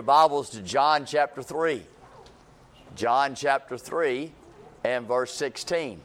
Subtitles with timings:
[0.00, 1.82] Your Bibles to John chapter 3.
[2.96, 4.32] John chapter 3
[4.82, 6.00] and verse 16.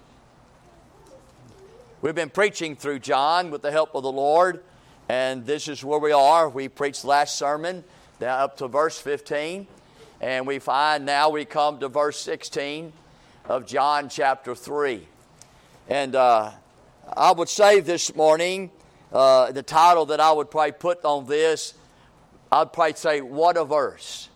[2.02, 4.62] We've been preaching through John with the help of the Lord,
[5.08, 6.49] and this is where we are.
[6.49, 7.85] We preached last sermon
[8.20, 9.66] down up to verse 15,
[10.20, 12.92] and we find now we come to verse 16
[13.48, 15.07] of John chapter 3.
[15.88, 16.52] And uh,
[17.16, 18.71] I would say this morning,
[19.13, 21.75] uh, the title that I would probably put on this
[22.55, 24.30] I'd probably say, what a verse.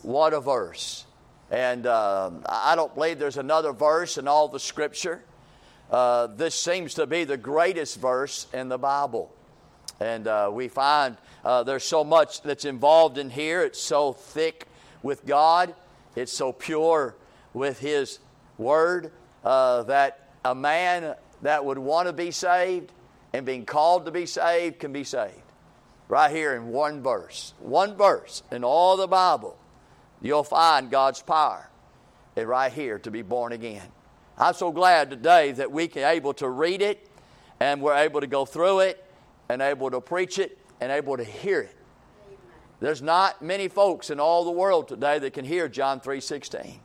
[0.00, 1.04] What a verse.
[1.50, 5.22] And uh, I don't believe there's another verse in all the scripture.
[5.90, 9.30] Uh, this seems to be the greatest verse in the Bible.
[10.00, 13.62] And uh, we find uh, there's so much that's involved in here.
[13.62, 14.66] It's so thick
[15.02, 15.74] with God,
[16.14, 17.16] it's so pure
[17.52, 18.18] with His
[18.56, 19.12] Word
[19.44, 22.92] uh, that a man that would want to be saved
[23.34, 25.45] and being called to be saved can be saved
[26.08, 27.54] right here in one verse.
[27.60, 29.58] One verse in all the Bible,
[30.20, 31.68] you'll find God's power
[32.36, 33.86] and right here to be born again.
[34.38, 37.08] I'm so glad today that we can able to read it
[37.60, 39.02] and we're able to go through it
[39.48, 41.74] and able to preach it and able to hear it.
[42.80, 46.80] There's not many folks in all the world today that can hear John 3:16.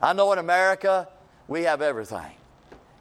[0.00, 1.08] I know in America
[1.46, 2.32] we have everything.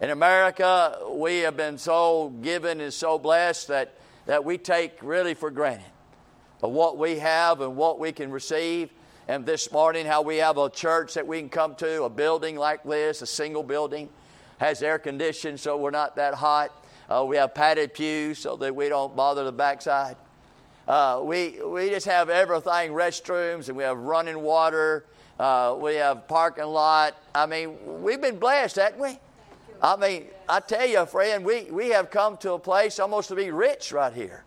[0.02, 3.94] In America, we have been so given and so blessed that
[4.26, 5.86] that we take really for granted
[6.62, 8.90] of what we have and what we can receive.
[9.28, 12.56] And this morning, how we have a church that we can come to, a building
[12.56, 14.09] like this, a single building,
[14.59, 16.72] has air conditioning so we're not that hot.
[17.09, 20.16] Uh, we have padded pews so that we don't bother the backside.
[20.88, 25.06] Uh, we, we just have everything restrooms, and we have running water.
[25.40, 27.16] Uh, we have parking lot.
[27.34, 29.20] I mean, we've been blessed, haven't we?
[29.81, 33.36] I mean, I tell you, friend, we, we have come to a place almost to
[33.36, 34.44] be rich right here.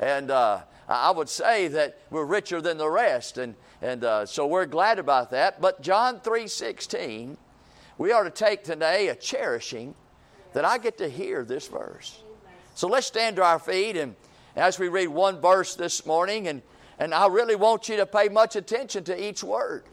[0.00, 3.38] And uh, I would say that we're richer than the rest.
[3.38, 5.60] And, and uh, so we're glad about that.
[5.60, 7.36] But John 3.16,
[7.98, 9.94] we are to take today a cherishing
[10.52, 12.22] that I get to hear this verse.
[12.74, 14.16] So let's stand to our feet and
[14.56, 16.62] as we read one verse this morning, and,
[16.98, 19.84] and I really want you to pay much attention to each word.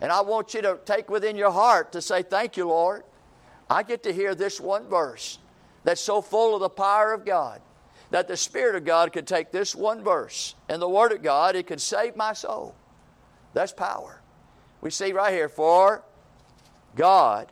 [0.00, 3.04] And I want you to take within your heart to say, Thank you, Lord.
[3.74, 5.40] I get to hear this one verse
[5.82, 7.60] that's so full of the power of God
[8.12, 11.56] that the Spirit of God could take this one verse and the Word of God,
[11.56, 12.76] it could save my soul.
[13.52, 14.20] That's power.
[14.80, 16.04] We see right here, for
[16.94, 17.50] God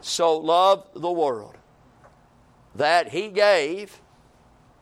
[0.00, 1.58] so loved the world
[2.74, 4.00] that He gave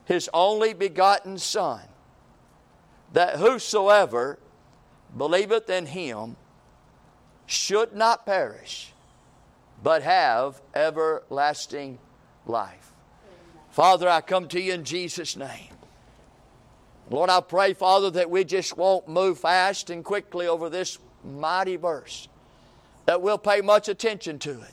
[0.05, 1.81] His only begotten Son,
[3.13, 4.39] that whosoever
[5.17, 6.37] believeth in Him
[7.47, 8.93] should not perish
[9.83, 11.99] but have everlasting
[12.47, 12.93] life.
[13.71, 15.69] Father, I come to you in Jesus' name.
[17.11, 21.77] Lord, I pray, Father, that we just won't move fast and quickly over this mighty
[21.77, 22.29] verse,
[23.05, 24.73] that we'll pay much attention to it.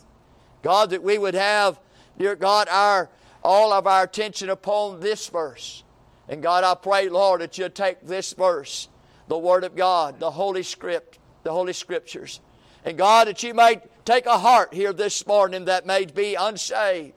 [0.62, 1.80] God, that we would have,
[2.18, 3.10] dear God, our
[3.44, 5.84] all of our attention upon this verse.
[6.30, 8.88] And God, I pray, Lord, that you'll take this verse,
[9.28, 12.40] the Word of God, the Holy Script, the Holy Scriptures,
[12.86, 17.14] and God, that you may take a heart here this morning that may be unsaved.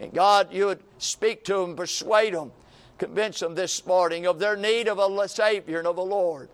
[0.00, 2.52] And God, you would speak to them, persuade them,
[2.98, 6.48] convince them this morning of their need of a Savior and of a Lord.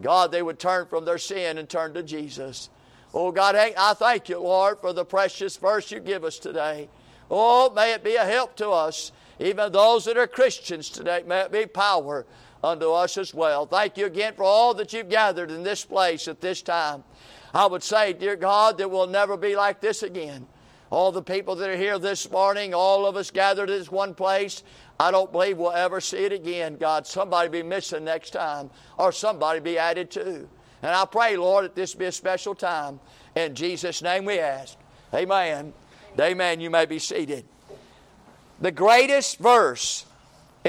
[0.00, 2.70] God, they would turn from their sin and turn to Jesus.
[3.14, 6.88] Oh, God, I thank you, Lord, for the precious verse you give us today.
[7.30, 11.22] Oh, may it be a help to us, even those that are Christians today.
[11.26, 12.26] May it be power
[12.62, 13.66] unto us as well.
[13.66, 17.04] Thank you again for all that you've gathered in this place at this time.
[17.54, 20.46] I would say, dear God, that we'll never be like this again.
[20.90, 24.14] All the people that are here this morning, all of us gathered in this one
[24.14, 24.62] place,
[25.00, 26.76] I don't believe we'll ever see it again.
[26.76, 30.48] God, somebody be missing next time, or somebody be added to.
[30.82, 33.00] And I pray, Lord, that this be a special time.
[33.34, 34.78] In Jesus' name we ask.
[35.12, 35.72] Amen.
[36.18, 36.60] Amen.
[36.60, 37.44] You may be seated.
[38.60, 40.06] The greatest verse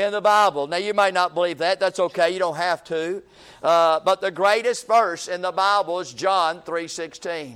[0.04, 0.68] in the Bible.
[0.68, 1.80] Now, you may not believe that.
[1.80, 2.30] That's okay.
[2.32, 3.24] You don't have to.
[3.64, 7.56] Uh, but the greatest verse in the Bible is John 3.16.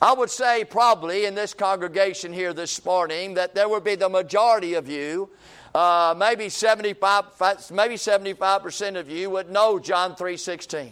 [0.00, 4.08] I would say probably in this congregation here this morning that there would be the
[4.08, 5.30] majority of you,
[5.74, 7.24] uh, maybe 75,
[7.72, 10.90] maybe 75% of you would know John 3.16.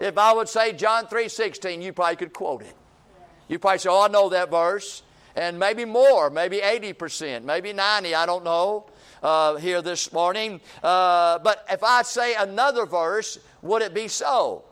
[0.00, 2.74] If I would say John 3.16, you probably could quote it.
[3.48, 5.04] You probably say, oh, I know that verse.
[5.36, 8.86] And maybe more, maybe 80%, maybe 90, I don't know
[9.22, 10.60] uh, here this morning.
[10.82, 14.64] Uh, but if I say another verse, would it be so?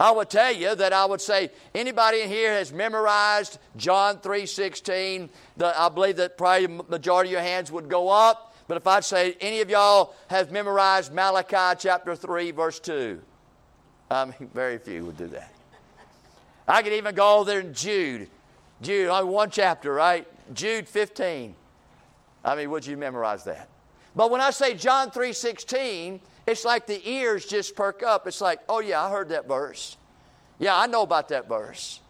[0.00, 5.28] I would tell you that I would say anybody in here has memorized John 3.16.
[5.56, 8.56] The, I believe that probably majority of your hands would go up.
[8.66, 13.20] But if I'd say any of y'all have memorized Malachi chapter 3, verse 2,
[14.10, 15.52] I mean, very few would do that.
[16.66, 18.28] I could even go there in Jude.
[18.80, 20.26] Jude, only one chapter, right?
[20.54, 21.54] Jude 15.
[22.44, 23.68] I mean, would you memorize that?
[24.14, 28.26] But when I say John 3:16, it's like the ears just perk up.
[28.26, 29.96] It's like, oh yeah, I heard that verse.
[30.58, 32.00] Yeah, I know about that verse.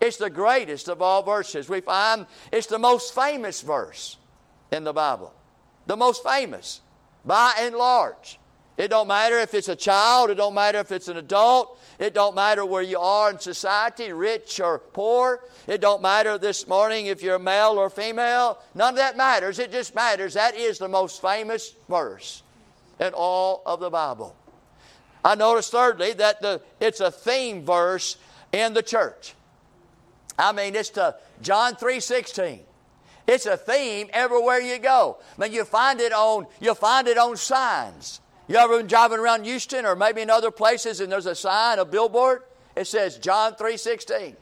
[0.00, 1.68] It's the greatest of all verses.
[1.68, 4.16] We find it's the most famous verse
[4.72, 5.34] in the Bible.
[5.86, 6.80] The most famous
[7.24, 8.39] by and large.
[8.80, 12.14] It don't matter if it's a child, it don't matter if it's an adult, it
[12.14, 15.44] don't matter where you are in society, rich or poor.
[15.66, 18.58] It don't matter this morning if you're male or female.
[18.74, 19.58] None of that matters.
[19.58, 20.32] It just matters.
[20.32, 22.42] That is the most famous verse
[22.98, 24.34] in all of the Bible.
[25.22, 28.16] I noticed thirdly that the, it's a theme verse
[28.50, 29.34] in the church.
[30.38, 32.60] I mean, it's to John 3:16.
[33.26, 35.18] It's a theme everywhere you go.
[35.36, 38.22] I mean, you find it on you find it on signs.
[38.50, 41.78] You ever been driving around Houston or maybe in other places and there's a sign,
[41.78, 42.42] a billboard?
[42.74, 44.34] It says John 3.16.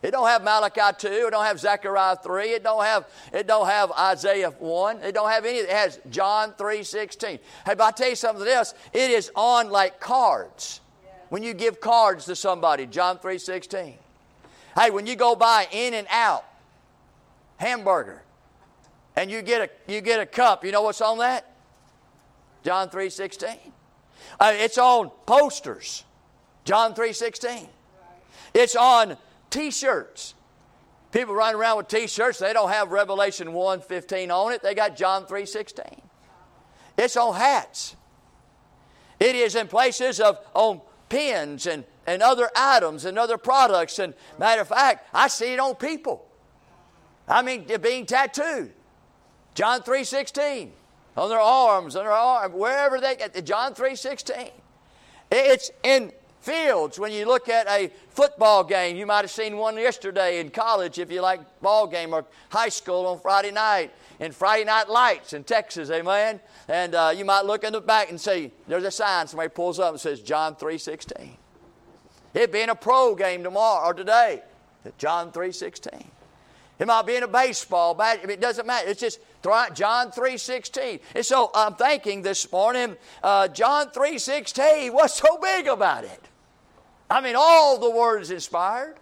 [0.00, 1.08] It don't have Malachi 2.
[1.26, 2.50] It don't have Zechariah 3.
[2.50, 5.02] It don't have, it don't have Isaiah 1.
[5.02, 5.58] It don't have any.
[5.58, 7.20] It has John 3.16.
[7.26, 8.74] Hey, but i tell you something else.
[8.92, 10.80] It is on like cards.
[11.28, 13.94] When you give cards to somebody, John 3.16.
[14.78, 16.44] Hey, when you go by In and Out,
[17.56, 18.22] hamburger,
[19.16, 21.55] and you get a, you get a cup, you know what's on that?
[22.66, 23.58] John 3.16.
[24.40, 26.02] Uh, it's on posters.
[26.64, 27.68] John 3.16.
[28.54, 29.16] It's on
[29.50, 30.34] t-shirts.
[31.12, 34.64] People running around with t-shirts, they don't have Revelation 1.15 on it.
[34.64, 36.00] They got John 3.16.
[36.98, 37.94] It's on hats.
[39.20, 44.00] It is in places of on pens and, and other items and other products.
[44.00, 46.26] And matter of fact, I see it on people.
[47.28, 48.72] I mean, being tattooed.
[49.54, 50.72] John 3.16
[51.16, 53.44] on their arms, on their arm, wherever they get.
[53.44, 54.50] John 3.16.
[55.30, 56.12] It's in
[56.46, 56.98] fields.
[56.98, 60.98] When you look at a football game, you might have seen one yesterday in college
[60.98, 63.92] if you like ball game or high school on Friday night.
[64.20, 66.40] And Friday night lights in Texas, amen.
[66.68, 69.78] And uh, you might look in the back and see there's a sign somebody pulls
[69.78, 71.30] up and says John 3.16.
[72.32, 74.42] It being a pro game tomorrow or today,
[74.98, 76.06] John 3.16.
[76.78, 78.28] It might be in a baseball bat.
[78.28, 78.88] It doesn't matter.
[78.88, 79.18] It's just
[79.74, 81.00] John 3.16.
[81.14, 86.28] And so I'm thinking this morning, uh, John 3.16, what's so big about it?
[87.08, 88.96] I mean, all the words inspired.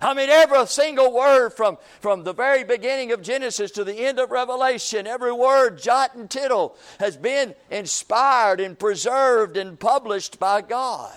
[0.00, 4.18] I mean, every single word from, from the very beginning of Genesis to the end
[4.18, 10.60] of Revelation, every word, jot and tittle, has been inspired and preserved and published by
[10.60, 11.16] God.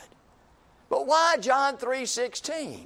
[0.89, 2.85] But why John 3.16?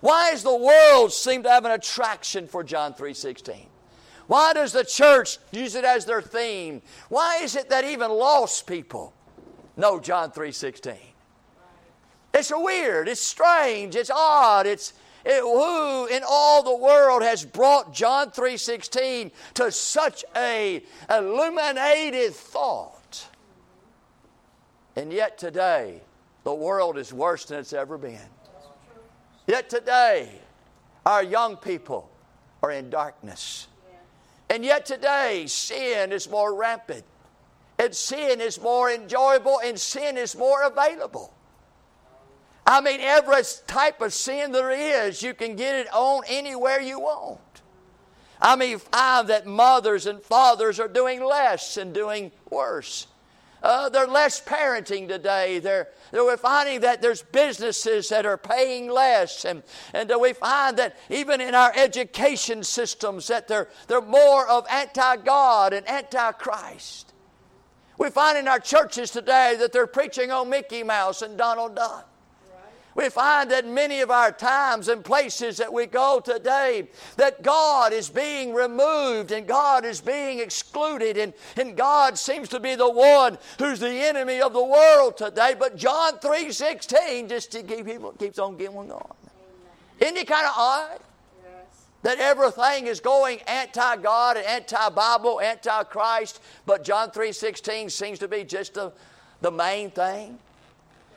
[0.00, 3.66] Why does the world seem to have an attraction for John 3.16?
[4.28, 6.82] Why does the church use it as their theme?
[7.08, 9.14] Why is it that even lost people
[9.76, 10.96] know John 3.16?
[12.34, 14.92] It's weird, it's strange, it's odd, it's
[15.24, 23.28] it, who in all the world has brought John 3.16 to such a illuminated thought?
[24.94, 26.02] And yet today,
[26.44, 28.20] the world is worse than it's ever been.
[29.46, 30.38] Yet today,
[31.06, 32.10] our young people
[32.62, 33.68] are in darkness.
[34.50, 37.04] And yet today, sin is more rampant.
[37.78, 41.32] And sin is more enjoyable and sin is more available.
[42.66, 47.00] I mean, every type of sin there is, you can get it on anywhere you
[47.00, 47.40] want.
[48.40, 53.06] I mean, find that mothers and fathers are doing less and doing worse.
[53.62, 55.58] Uh, they're less parenting today.
[55.58, 59.44] They're, we're finding that there's businesses that are paying less.
[59.44, 59.62] And,
[59.92, 65.72] and we find that even in our education systems that they're, they're more of anti-God
[65.72, 67.12] and anti-Christ.
[67.98, 72.07] We find in our churches today that they're preaching on Mickey Mouse and Donald Duck.
[72.98, 77.92] We find that many of our times and places that we go today, that God
[77.92, 82.90] is being removed and God is being excluded, and, and God seems to be the
[82.90, 85.54] one who's the enemy of the world today.
[85.56, 89.14] But John 3.16 just to keep people, keeps on getting on.
[90.00, 90.98] Isn't it kind of odd?
[92.02, 98.74] that everything is going anti-God and anti-Bible, anti-Christ, but John 3.16 seems to be just
[98.74, 98.92] the,
[99.40, 100.38] the main thing.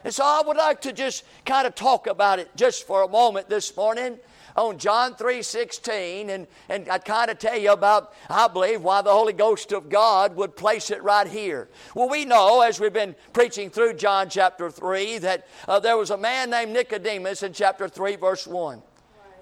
[0.03, 3.07] And so I would like to just kind of talk about it just for a
[3.07, 4.17] moment this morning
[4.55, 9.11] on John 3:16 and and I kind of tell you about I believe why the
[9.11, 11.69] Holy Ghost of God would place it right here.
[11.95, 16.09] Well, we know as we've been preaching through John chapter 3 that uh, there was
[16.09, 18.81] a man named Nicodemus in chapter 3 verse 1.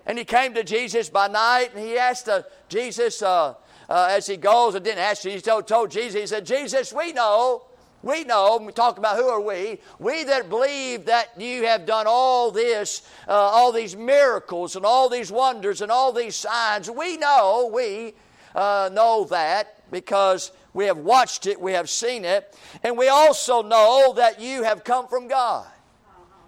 [0.05, 3.55] And he came to Jesus by night and he asked uh, Jesus uh,
[3.89, 6.93] uh as he goes and didn't ask Jesus, he told, told Jesus, he said, Jesus,
[6.93, 7.63] we know
[8.01, 9.79] We know, we talk about who are we?
[9.99, 15.09] We that believe that you have done all this, uh, all these miracles and all
[15.09, 16.89] these wonders and all these signs.
[16.89, 18.13] We know, we
[18.55, 23.61] uh, know that because we have watched it, we have seen it, and we also
[23.61, 25.67] know that you have come from God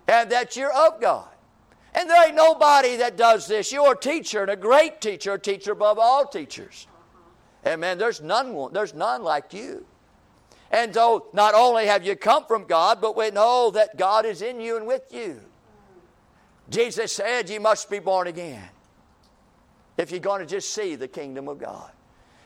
[0.08, 1.28] and that you're of God.
[1.94, 3.72] And there ain't nobody that does this.
[3.72, 6.88] You're a teacher and a great teacher, a teacher above all teachers.
[7.66, 7.98] Amen.
[7.98, 9.86] there's none, there's none like you.
[10.72, 14.42] And so not only have you come from God, but we know that God is
[14.42, 15.42] in you and with you.
[16.70, 18.70] Jesus said you must be born again
[19.98, 21.92] if you're going to just see the kingdom of God.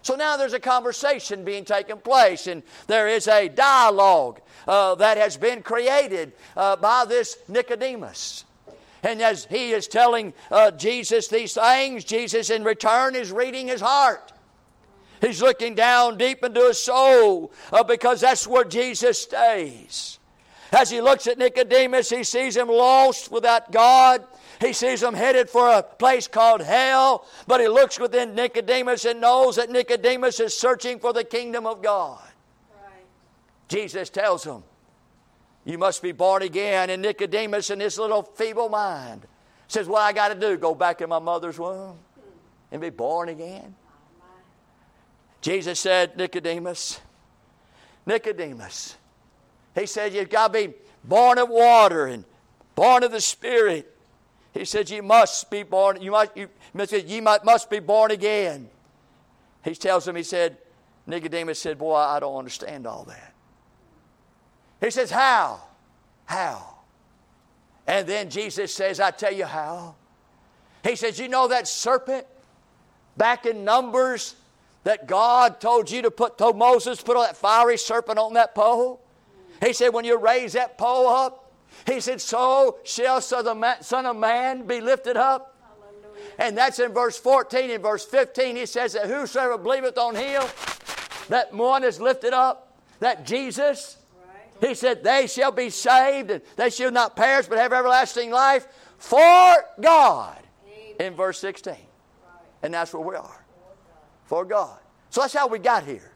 [0.02, 5.18] So now there's a conversation being taken place, and there is a dialogue uh, that
[5.18, 8.46] has been created uh, by this Nicodemus.
[9.02, 13.82] And as he is telling uh, Jesus these things, Jesus in return is reading his
[13.82, 14.32] heart.
[15.26, 20.20] He's looking down deep into his soul uh, because that's where Jesus stays.
[20.72, 24.24] As he looks at Nicodemus, he sees him lost without God.
[24.62, 29.20] He sees him headed for a place called hell, but he looks within Nicodemus and
[29.20, 32.22] knows that Nicodemus is searching for the kingdom of God.
[32.72, 33.06] Right.
[33.68, 34.64] Jesus tells him,
[35.64, 36.92] You must be born again.
[36.92, 39.26] And Nicodemus, in his little feeble mind,
[39.68, 40.56] says, What I got to do?
[40.56, 41.98] Go back in my mother's womb
[42.72, 43.76] and be born again?
[45.46, 47.00] Jesus said, Nicodemus,
[48.08, 48.96] Nicodemus,
[49.76, 50.74] he said, You've got to be
[51.04, 52.26] born of water and
[52.74, 53.96] born of the Spirit.
[54.56, 58.68] He said, You must be born, you must, you, you must be born again.
[59.64, 60.58] He tells him, He said,
[61.06, 63.36] Nicodemus said, Boy, I don't understand all that.
[64.82, 65.62] He says, How?
[66.26, 66.78] How?
[67.86, 69.94] And then Jesus says, I tell you how.
[70.84, 72.26] He says, You know that serpent
[73.16, 74.38] back in Numbers
[74.86, 79.02] that God told you to put, told Moses put that fiery serpent on that pole?
[79.62, 81.52] He said, when you raise that pole up,
[81.88, 85.58] he said, so shall the Son of Man be lifted up.
[85.82, 86.32] Hallelujah.
[86.38, 87.72] And that's in verse 14.
[87.72, 90.44] In verse 15, he says that whosoever believeth on him,
[91.30, 93.98] that one is lifted up, that Jesus,
[94.62, 94.70] right.
[94.70, 98.68] he said, they shall be saved, and they shall not perish, but have everlasting life
[99.00, 100.38] for God.
[100.68, 101.08] Amen.
[101.08, 101.74] In verse 16.
[101.74, 101.82] Right.
[102.62, 103.45] And that's where we are
[104.26, 104.78] for God.
[105.10, 106.12] So that's how we got here.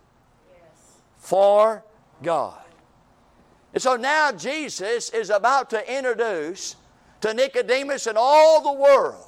[0.52, 0.98] Yes.
[1.18, 1.84] For
[2.22, 2.62] God.
[3.74, 6.76] And so now Jesus is about to introduce
[7.22, 9.26] to Nicodemus and all the world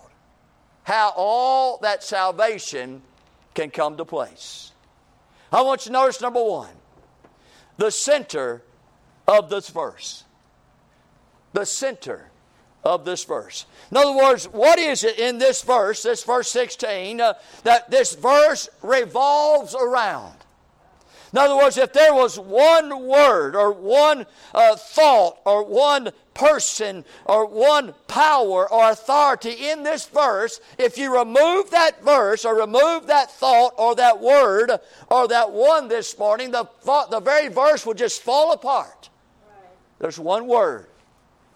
[0.84, 3.02] how all that salvation
[3.54, 4.72] can come to place.
[5.52, 6.74] I want you to notice number one,
[7.78, 8.64] the center
[9.28, 10.24] of this verse.
[11.54, 12.31] The center
[12.84, 13.66] of this verse.
[13.92, 17.34] In other words, what is it in this verse, this verse 16, uh,
[17.64, 20.36] that this verse revolves around?
[21.34, 27.06] In other words, if there was one word or one uh, thought or one person
[27.26, 33.08] or one power or authority in this verse, if you remove that verse or remove
[33.08, 34.72] that thought or that word
[35.08, 39.10] or that one this morning, the, thought, the very verse would just fall apart.
[39.48, 39.70] Right.
[40.00, 40.88] There's one word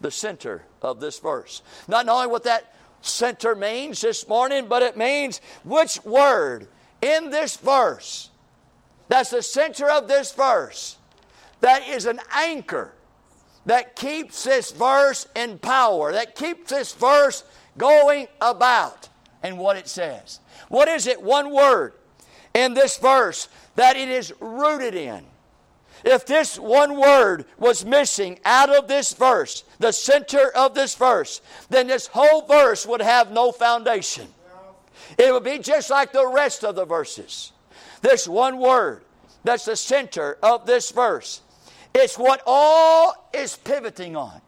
[0.02, 1.62] the center of this verse.
[1.88, 6.68] Not knowing what that center means this morning, but it means which word
[7.02, 8.30] in this verse,
[9.08, 10.98] that's the center of this verse,
[11.62, 12.94] that is an anchor
[13.66, 17.44] that keeps this verse in power, that keeps this verse
[17.78, 19.10] going about
[19.44, 20.40] and what it says.
[20.70, 21.22] What is it?
[21.22, 21.94] One word
[22.54, 25.26] in this verse that it is rooted in.
[26.06, 31.42] If this one word was missing out of this verse, the center of this verse,
[31.72, 34.28] then this whole verse would have no foundation.
[35.18, 37.52] It would be just like the rest of the verses.
[38.02, 39.04] This one word
[39.44, 41.42] that's the center of this verse.
[41.96, 44.42] It's what all is pivoting on.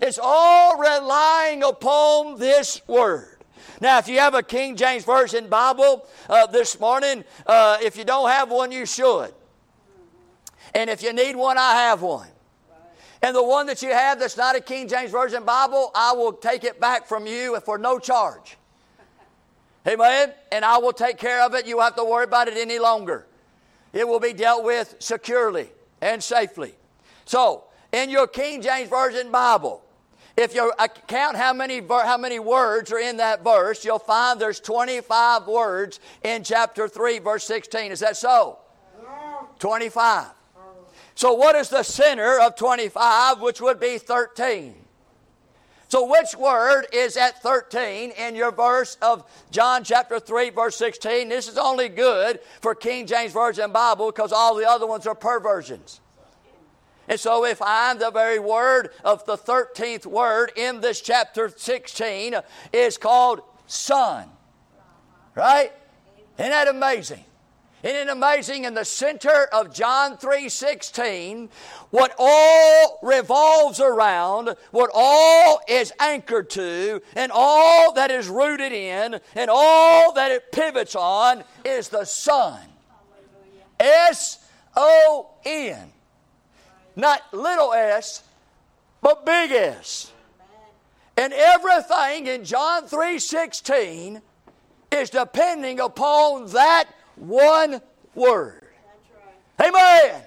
[0.00, 3.38] It's all relying upon this word.
[3.80, 8.04] Now, if you have a King James Version Bible uh, this morning, uh, if you
[8.04, 9.32] don't have one, you should.
[10.74, 12.28] And if you need one, I have one.
[13.22, 16.32] And the one that you have that's not a King James Version Bible, I will
[16.32, 18.56] take it back from you for no charge.
[19.86, 20.32] Amen?
[20.52, 21.66] And I will take care of it.
[21.66, 23.26] You won't have to worry about it any longer.
[23.92, 25.70] It will be dealt with securely
[26.00, 26.74] and safely.
[27.24, 29.82] So, in your King James Version Bible,
[30.36, 34.40] if you uh, count how many, how many words are in that verse, you'll find
[34.40, 37.90] there's 25 words in chapter 3, verse 16.
[37.90, 38.58] Is that so?
[39.58, 40.26] 25.
[41.18, 44.72] So, what is the center of 25, which would be 13?
[45.88, 51.28] So, which word is at 13 in your verse of John chapter 3, verse 16?
[51.28, 55.14] This is only good for King James Version Bible because all the other ones are
[55.16, 56.00] perversions.
[57.08, 62.36] And so if I'm the very word of the 13th word in this chapter 16
[62.72, 64.28] is called Son.
[65.34, 65.72] Right?
[66.38, 67.24] Isn't that amazing?
[67.82, 71.48] Isn't it amazing in the center of John 3:16
[71.90, 79.20] what all revolves around, what all is anchored to, and all that is rooted in,
[79.36, 82.60] and all that it pivots on is the Son.
[83.78, 84.38] S
[84.74, 85.92] O N.
[86.96, 88.24] Not little s,
[89.00, 90.10] but big S.
[91.16, 94.20] And everything in John 3:16
[94.90, 96.88] is depending upon that
[97.20, 97.80] one
[98.14, 98.64] word.
[99.60, 100.22] Amen.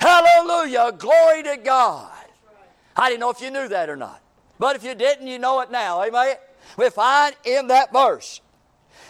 [0.00, 0.92] Hallelujah.
[0.96, 2.10] Glory to God.
[2.96, 4.20] I didn't know if you knew that or not.
[4.58, 6.02] But if you didn't, you know it now.
[6.02, 6.36] Amen.
[6.76, 8.40] We find in that verse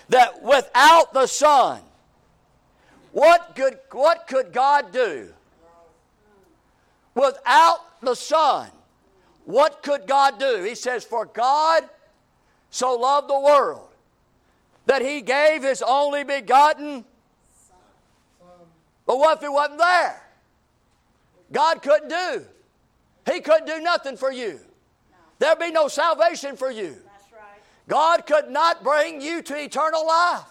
[0.08, 1.80] that without the Son,
[3.12, 5.32] what could, what could God do?
[7.14, 8.68] Without the Son,
[9.44, 10.62] what could God do?
[10.62, 11.88] He says, For God
[12.70, 13.89] so loved the world
[14.86, 17.04] that He gave His only begotten.
[19.06, 20.22] But what if it wasn't there?
[21.52, 22.44] God couldn't do.
[23.32, 24.60] He couldn't do nothing for you.
[25.38, 26.96] There'd be no salvation for you.
[27.88, 30.44] God could not bring you to eternal life.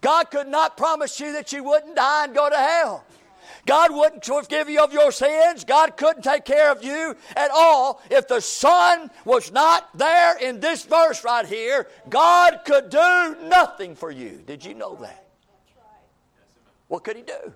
[0.00, 3.04] God could not promise you that you wouldn't die and go to hell.
[3.66, 5.64] God wouldn't forgive you of your sins.
[5.64, 8.00] God couldn't take care of you at all.
[8.10, 13.94] If the Son was not there in this verse right here, God could do nothing
[13.94, 14.42] for you.
[14.46, 15.26] Did you know that?
[16.88, 17.52] What could He do?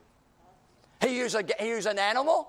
[1.00, 2.49] He used, a, he used an animal,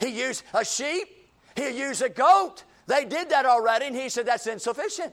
[0.00, 1.08] He used a sheep,
[1.54, 2.64] He used a goat.
[2.86, 5.12] They did that already, and He said that's insufficient.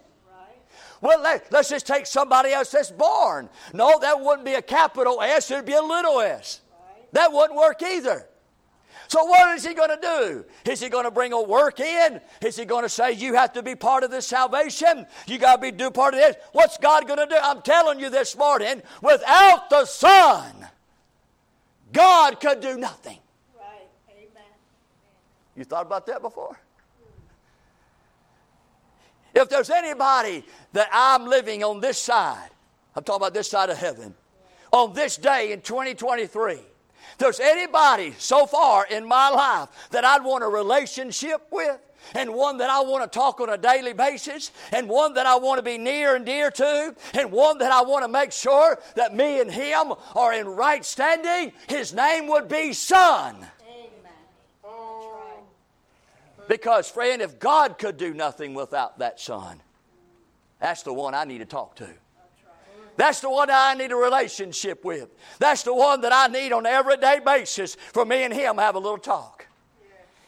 [1.01, 3.49] Well, let, us just take somebody else that's born.
[3.73, 6.61] No, that wouldn't be a capital S, it would be a little s.
[7.13, 8.27] That wouldn't work either.
[9.07, 10.45] So, what is he going to do?
[10.71, 12.19] Is he going to bring a work in?
[12.41, 15.05] Is he going to say, You have to be part of this salvation?
[15.27, 16.35] You got to be do part of this?
[16.51, 17.37] What's God going to do?
[17.41, 20.67] I'm telling you this morning, without the Son,
[21.91, 23.19] God could do nothing.
[23.57, 23.87] Right.
[24.09, 24.43] Amen.
[25.55, 26.59] You thought about that before?
[29.35, 32.49] If there's anybody that I'm living on this side,
[32.95, 34.13] I'm talking about this side of heaven,
[34.71, 36.59] on this day in 2023,
[37.23, 41.79] there's anybody so far in my life that I'd want a relationship with,
[42.15, 45.37] and one that I want to talk on a daily basis, and one that I
[45.37, 48.77] want to be near and dear to, and one that I want to make sure
[48.95, 53.47] that me and him are in right standing, his name would be Son.
[56.49, 59.61] Because, friend, if God could do nothing without that Son,
[60.59, 61.87] that's the one I need to talk to.
[62.95, 65.09] That's the one I need a relationship with.
[65.39, 68.75] That's the one that I need on an everyday basis for me and him have
[68.75, 69.47] a little talk.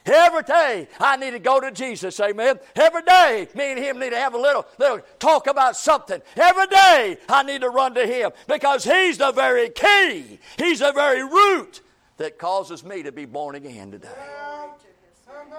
[0.06, 2.60] Every day I need to go to Jesus, amen.
[2.76, 6.22] Every day me and him need to have a little, little talk about something.
[6.36, 10.38] Every day I need to run to him because he's the very key.
[10.58, 11.80] He's the very root
[12.18, 14.08] that causes me to be born again today.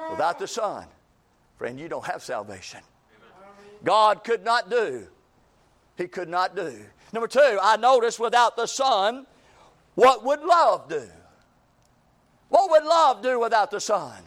[0.10, 0.86] Without the Son,
[1.58, 2.80] friend, you don't have salvation.
[3.84, 5.08] God could not do.
[5.98, 6.86] He could not do.
[7.14, 9.26] Number two, I notice without the Son,
[9.96, 11.08] what would love do?
[12.50, 14.24] What would love do without the Son?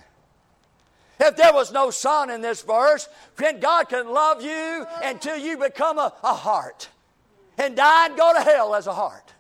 [1.19, 5.59] If there was no Son in this verse, then God can love you until you
[5.59, 6.89] become a, a heart
[7.59, 9.35] and die and go to hell as a heart.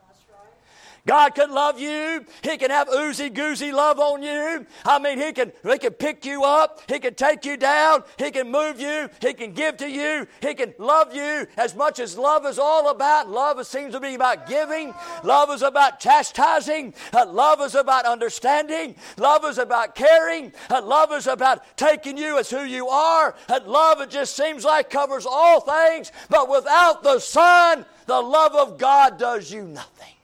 [1.07, 2.25] God can love you.
[2.43, 4.67] He can have oozy goozy love on you.
[4.85, 6.81] I mean, He can, he can pick you up.
[6.89, 8.05] He can take you down.
[8.19, 9.09] He can move you.
[9.21, 10.27] He can give to you.
[10.41, 13.31] He can love you as much as love is all about.
[13.31, 14.95] Love seems to be about giving.
[15.25, 16.95] Love is about chastising.
[17.13, 18.95] Uh, love is about understanding.
[19.17, 20.53] Love is about caring.
[20.69, 23.35] Uh, love is about taking you as who you are.
[23.49, 26.13] And love, it just seems like covers all things.
[26.29, 30.15] But without the Son, the love of God does you nothing.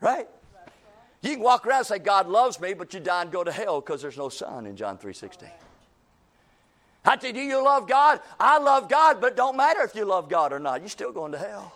[0.00, 0.28] Right?
[1.22, 3.52] You can walk around and say, God loves me, but you die and go to
[3.52, 5.50] hell because there's no son in John 3.16.
[7.04, 8.20] I say, do you love God?
[8.38, 10.80] I love God, but don't matter if you love God or not.
[10.80, 11.74] You're still going to hell.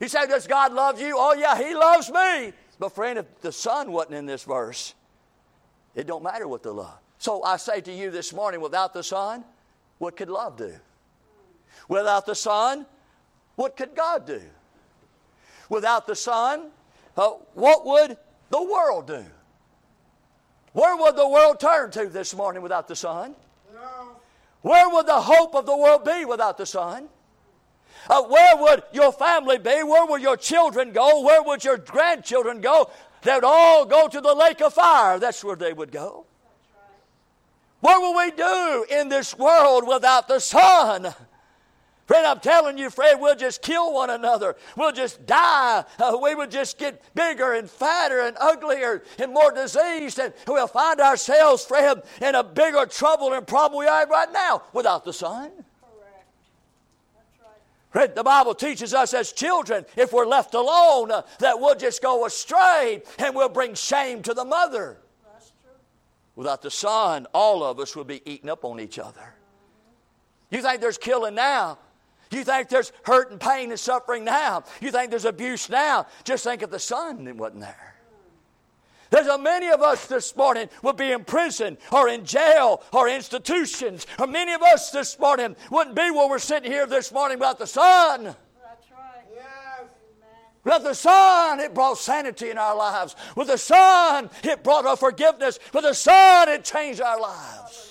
[0.00, 1.14] You say, does God love you?
[1.16, 2.52] Oh, yeah, he loves me.
[2.78, 4.94] But friend, if the son wasn't in this verse,
[5.94, 6.98] it don't matter what the love.
[7.18, 9.44] So I say to you this morning, without the son,
[9.98, 10.74] what could love do?
[11.88, 12.86] Without the son,
[13.56, 14.40] what could God do?
[15.68, 16.70] Without the Son,
[17.16, 18.16] uh, what would
[18.50, 19.24] the world do?
[20.72, 23.34] Where would the world turn to this morning without the Son?
[24.62, 27.08] Where would the hope of the world be without the Son?
[28.08, 29.82] Uh, where would your family be?
[29.82, 31.22] Where would your children go?
[31.22, 32.90] Where would your grandchildren go?
[33.22, 35.18] They would all go to the lake of fire.
[35.18, 36.26] That's where they would go.
[37.80, 41.14] What will we do in this world without the Son?
[42.08, 44.56] Friend, I'm telling you, friend, we'll just kill one another.
[44.78, 45.84] We'll just die.
[45.98, 50.68] Uh, we will just get bigger and fatter and uglier and more diseased, and we'll
[50.68, 55.12] find ourselves, friend, in a bigger trouble and problem we are right now without the
[55.12, 55.50] Son.
[57.90, 62.00] Friend, the Bible teaches us as children, if we're left alone, uh, that we'll just
[62.00, 64.98] go astray and we'll bring shame to the mother.
[65.32, 65.72] That's true.
[66.36, 69.34] Without the Son, all of us will be eaten up on each other.
[70.50, 71.78] You think there's killing now?
[72.30, 74.64] You think there's hurt and pain and suffering now?
[74.80, 76.06] You think there's abuse now?
[76.24, 77.94] Just think if the Son wasn't there.
[79.10, 83.08] There's a many of us this morning would be in prison or in jail or
[83.08, 87.38] institutions, or many of us this morning wouldn't be where we're sitting here this morning
[87.38, 88.24] without the Son.
[88.24, 89.24] That's right.
[89.34, 89.88] Yes.
[90.62, 93.16] Without the Son, it brought sanity in our lives.
[93.34, 95.58] With the Son, it brought our forgiveness.
[95.72, 97.87] With the Son, it changed our lives.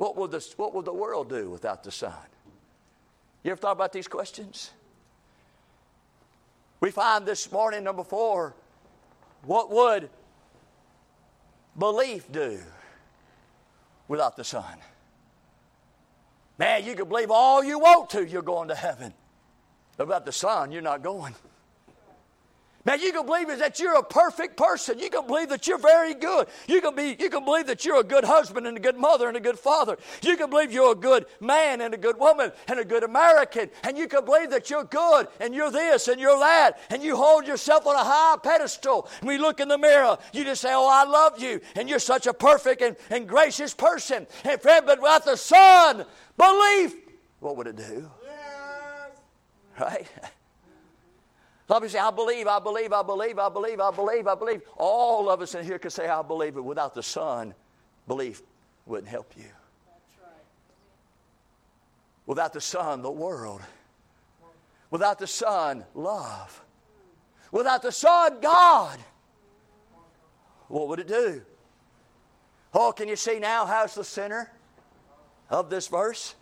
[0.00, 2.14] What will, the, what will the world do without the Son?
[3.42, 4.70] You ever thought about these questions?
[6.80, 8.54] We find this morning, number four,
[9.42, 10.08] what would
[11.78, 12.60] belief do
[14.08, 14.78] without the Son?
[16.56, 19.12] Man, you can believe all you want to, you're going to heaven.
[19.98, 21.34] But about the Son, you're not going.
[22.86, 24.98] Now you can believe that you're a perfect person.
[24.98, 26.46] You can believe that you're very good.
[26.66, 29.28] You can be you can believe that you're a good husband and a good mother
[29.28, 29.98] and a good father.
[30.22, 33.70] You can believe you're a good man and a good woman and a good American.
[33.82, 36.80] And you can believe that you're good and you're this and you're that.
[36.88, 39.08] And you hold yourself on a high pedestal.
[39.20, 41.60] And we look in the mirror, you just say, Oh, I love you.
[41.76, 44.26] And you're such a perfect and, and gracious person.
[44.42, 46.06] And friend, but without the Son,
[46.38, 46.94] belief,
[47.40, 48.10] what would it do?
[48.24, 49.10] Yes.
[49.78, 50.08] Right?
[51.70, 54.62] Some say, I believe, I believe, I believe, I believe, I believe, I believe.
[54.76, 57.54] All of us in here could say, I believe, but without the Son,
[58.08, 58.42] belief
[58.86, 59.44] wouldn't help you.
[62.26, 63.60] Without the Son, the world.
[64.90, 66.60] Without the Son, love.
[67.52, 68.98] Without the Son, God.
[70.66, 71.40] What would it do?
[72.74, 74.50] Oh, can you see now how's the center
[75.48, 76.34] of this verse?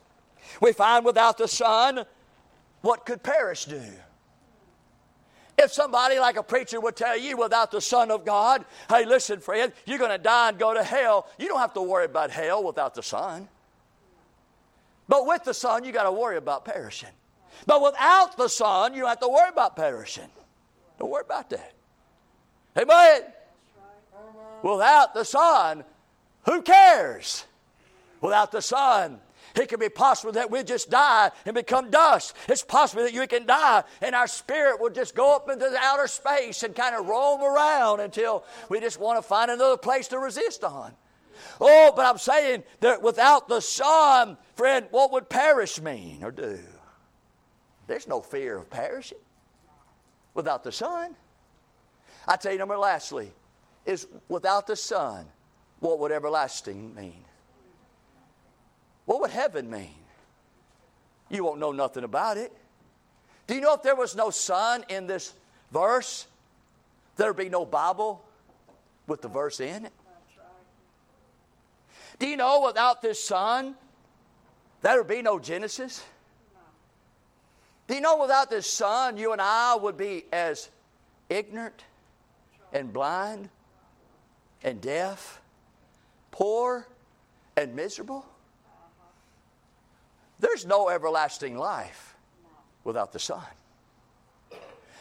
[0.63, 2.07] We find without the Son,
[2.81, 3.83] what could perish do?
[5.59, 9.41] If somebody like a preacher would tell you without the Son of God, hey, listen,
[9.41, 12.31] friend, you're going to die and go to hell, you don't have to worry about
[12.31, 13.49] hell without the Son.
[15.09, 17.09] But with the Son, you got to worry about perishing.
[17.67, 20.29] But without the Son, you don't have to worry about perishing.
[21.01, 21.73] Don't worry about that.
[22.79, 23.23] Amen.
[24.63, 25.83] Without the Son,
[26.45, 27.47] who cares?
[28.21, 29.19] Without the Son,
[29.59, 32.35] it can be possible that we just die and become dust.
[32.49, 35.79] It's possible that you can die and our spirit will just go up into the
[35.79, 40.09] outer space and kind of roam around until we just want to find another place
[40.09, 40.93] to resist on.
[41.61, 46.59] Oh, but I'm saying that without the Son, friend, what would perish mean or do?
[47.87, 49.19] There's no fear of perishing
[50.35, 51.17] without the Son.
[52.27, 53.33] I tell you, number lastly,
[53.87, 55.27] is without the Son,
[55.81, 57.25] what would everlasting mean?
[59.09, 59.95] What would heaven mean?
[61.31, 62.53] You won't know nothing about it.
[63.47, 65.33] Do you know if there was no Son in this
[65.73, 66.27] verse,
[67.17, 68.23] there'd be no Bible
[69.07, 69.93] with the verse in it?
[72.19, 73.77] Do you know without this Son,
[74.83, 76.05] there would be no Genesis?
[77.87, 80.69] Do you know without this Son, you and I would be as
[81.31, 81.83] ignorant
[82.75, 83.49] and blind
[84.63, 85.41] and deaf,
[86.31, 86.87] poor
[87.57, 88.27] and miserable?
[90.41, 92.17] There's no everlasting life
[92.85, 93.43] without the Son.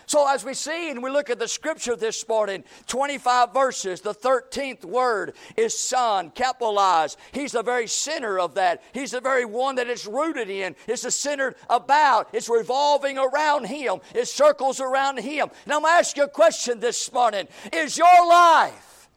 [0.08, 4.14] So, as we see and we look at the scripture this morning, 25 verses, the
[4.14, 7.20] 13th word is Son, capitalized.
[7.34, 8.82] He's the very center of that.
[8.94, 10.78] He's the very one that it's rooted in.
[10.88, 12.30] It's the center about.
[12.32, 14.00] It's revolving around Him.
[14.16, 15.50] It circles around Him.
[15.66, 19.10] Now, I'm going to ask you a question this morning Is your life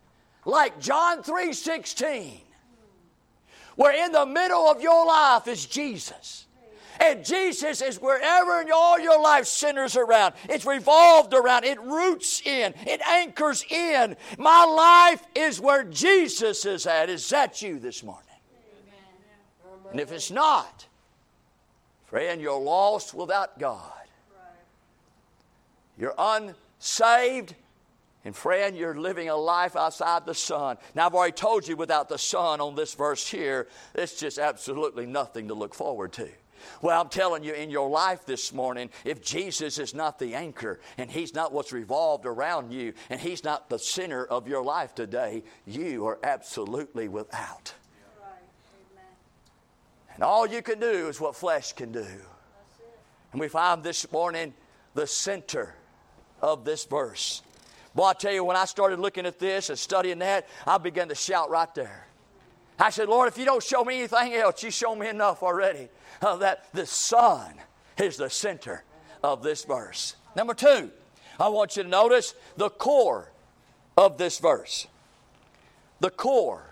[0.44, 2.40] like John 3 16?
[3.76, 6.46] Where in the middle of your life is Jesus.
[7.00, 10.34] And Jesus is wherever in all your life centers around.
[10.50, 11.64] It's revolved around.
[11.64, 12.74] It roots in.
[12.86, 14.16] It anchors in.
[14.38, 17.08] My life is where Jesus is at.
[17.08, 18.26] Is that you this morning?
[19.64, 19.92] Amen.
[19.92, 20.86] And if it's not,
[22.04, 23.92] friend, you're lost without God.
[25.96, 27.54] You're unsaved
[28.24, 30.76] and friend, you're living a life outside the Son.
[30.94, 35.06] Now, I've already told you without the Son on this verse here, it's just absolutely
[35.06, 36.28] nothing to look forward to.
[36.82, 40.80] Well, I'm telling you, in your life this morning, if Jesus is not the anchor
[40.98, 44.94] and He's not what's revolved around you and He's not the center of your life
[44.94, 47.72] today, you are absolutely without.
[50.14, 52.06] And all you can do is what flesh can do.
[53.32, 54.52] And we find this morning
[54.92, 55.74] the center
[56.42, 57.42] of this verse.
[57.94, 61.08] Boy, I tell you, when I started looking at this and studying that, I began
[61.08, 62.06] to shout right there.
[62.78, 65.88] I said, Lord, if you don't show me anything else, you show me enough already
[66.22, 67.54] uh, that the Son
[67.98, 68.84] is the center
[69.22, 70.16] of this verse.
[70.34, 70.90] Number two,
[71.38, 73.32] I want you to notice the core
[73.96, 74.86] of this verse.
[76.00, 76.70] The core.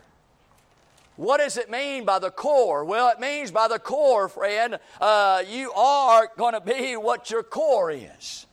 [1.17, 2.85] What does it mean by the core?
[2.85, 7.43] Well, it means by the core, friend, uh, you are going to be what your
[7.43, 8.47] core is.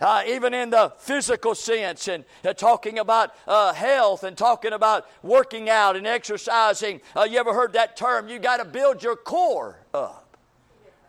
[0.00, 5.08] Uh, even in the physical sense, and uh, talking about uh, health and talking about
[5.24, 7.00] working out and exercising.
[7.16, 8.28] Uh, you ever heard that term?
[8.28, 10.36] You got to build your core up,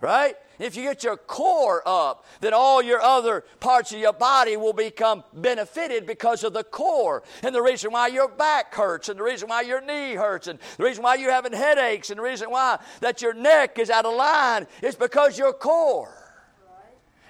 [0.02, 0.36] right?
[0.58, 4.74] If you get your core up, then all your other parts of your body will
[4.74, 7.24] become benefited because of the core.
[7.44, 10.60] And the reason why your back hurts, and the reason why your knee hurts, and
[10.78, 14.06] the reason why you're having headaches, and the reason why that your neck is out
[14.06, 16.19] of line is because your core.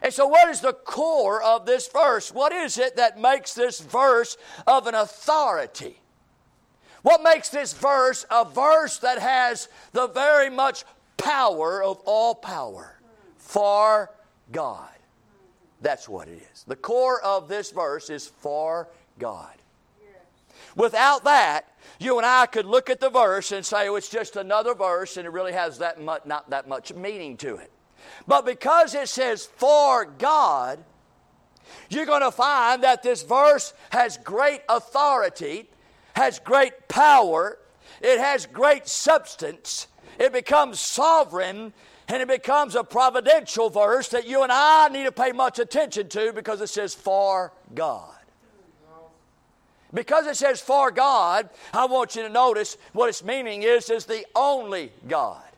[0.02, 2.34] And so, what is the core of this verse?
[2.34, 6.00] What is it that makes this verse of an authority?
[7.02, 10.84] What makes this verse a verse that has the very much
[11.18, 13.00] power of all power
[13.38, 14.12] for
[14.52, 14.90] God?
[15.82, 16.64] That's what it is.
[16.68, 19.54] The core of this verse is for God.
[20.76, 24.36] Without that, you and I could look at the verse and say, oh, it's just
[24.36, 27.72] another verse and it really has that much, not that much meaning to it.
[28.28, 30.84] But because it says for God,
[31.90, 35.70] you're going to find that this verse has great authority,
[36.16, 37.58] has great power,
[38.02, 39.88] it has great substance,
[40.20, 41.74] it becomes sovereign,
[42.08, 46.10] and it becomes a providential verse that you and I need to pay much attention
[46.10, 48.16] to because it says for God.
[49.94, 54.06] Because it says for God, I want you to notice what its meaning is is
[54.06, 55.49] the only God.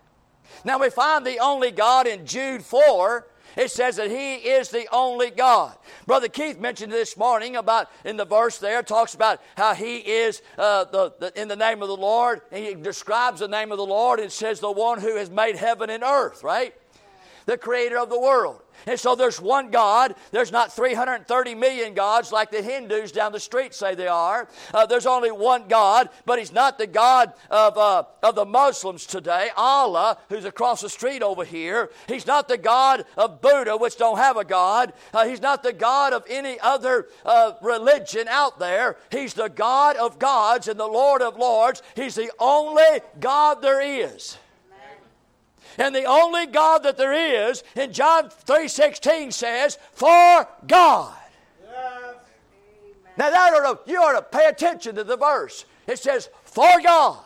[0.64, 3.28] Now we find the only God in Jude 4.
[3.58, 5.76] It says that He is the only God.
[6.06, 10.42] Brother Keith mentioned this morning about in the verse there, talks about how He is
[10.58, 12.42] uh, the, the, in the name of the Lord.
[12.52, 15.90] He describes the name of the Lord and says, the one who has made heaven
[15.90, 16.74] and earth, right?
[17.46, 18.62] The creator of the world.
[18.86, 20.16] And so there's one God.
[20.32, 24.48] There's not 330 million gods like the Hindus down the street say they are.
[24.74, 29.06] Uh, there's only one God, but He's not the God of, uh, of the Muslims
[29.06, 29.50] today.
[29.56, 34.18] Allah, who's across the street over here, He's not the God of Buddha, which don't
[34.18, 34.94] have a God.
[35.14, 38.98] Uh, he's not the God of any other uh, religion out there.
[39.10, 41.82] He's the God of gods and the Lord of lords.
[41.96, 44.38] He's the only God there is.
[45.78, 51.14] And the only God that there is in John 3:16 says, "For God."
[51.64, 52.16] Yes.
[53.18, 55.66] Now that ought to, you ought to pay attention to the verse.
[55.88, 57.20] It says, "For God."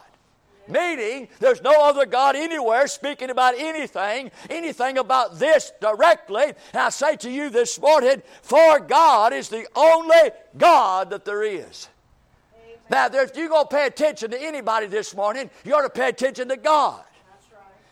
[0.67, 6.53] Meaning, there's no other God anywhere speaking about anything, anything about this directly.
[6.73, 11.43] And I say to you this morning, for God is the only God that there
[11.43, 11.87] is.
[12.89, 13.11] Amen.
[13.13, 16.09] Now, if you're going to pay attention to anybody this morning, you ought to pay
[16.09, 17.03] attention to God.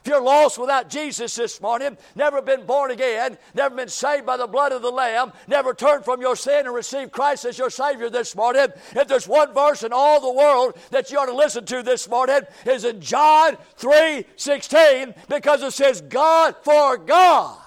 [0.03, 4.35] If you're lost without Jesus this morning, never been born again, never been saved by
[4.35, 7.69] the blood of the Lamb, never turned from your sin and received Christ as your
[7.69, 11.33] Savior this morning, if there's one verse in all the world that you ought to
[11.33, 17.62] listen to this morning, is in John 3 16, because it says, God for God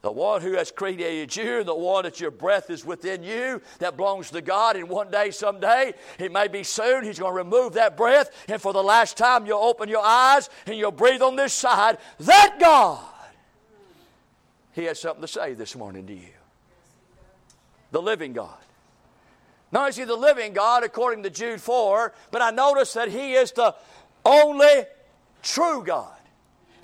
[0.00, 3.96] the one who has created you, the one that your breath is within you, that
[3.96, 4.76] belongs to God.
[4.76, 8.30] And one day, someday, it may be soon, He's going to remove that breath.
[8.48, 11.98] And for the last time, you'll open your eyes and you'll breathe on this side.
[12.20, 13.00] That God,
[14.72, 16.30] He has something to say this morning to you.
[17.90, 18.54] The living God.
[19.72, 23.50] Not only the living God, according to Jude 4, but I notice that He is
[23.50, 23.74] the
[24.24, 24.84] only
[25.42, 26.14] true God.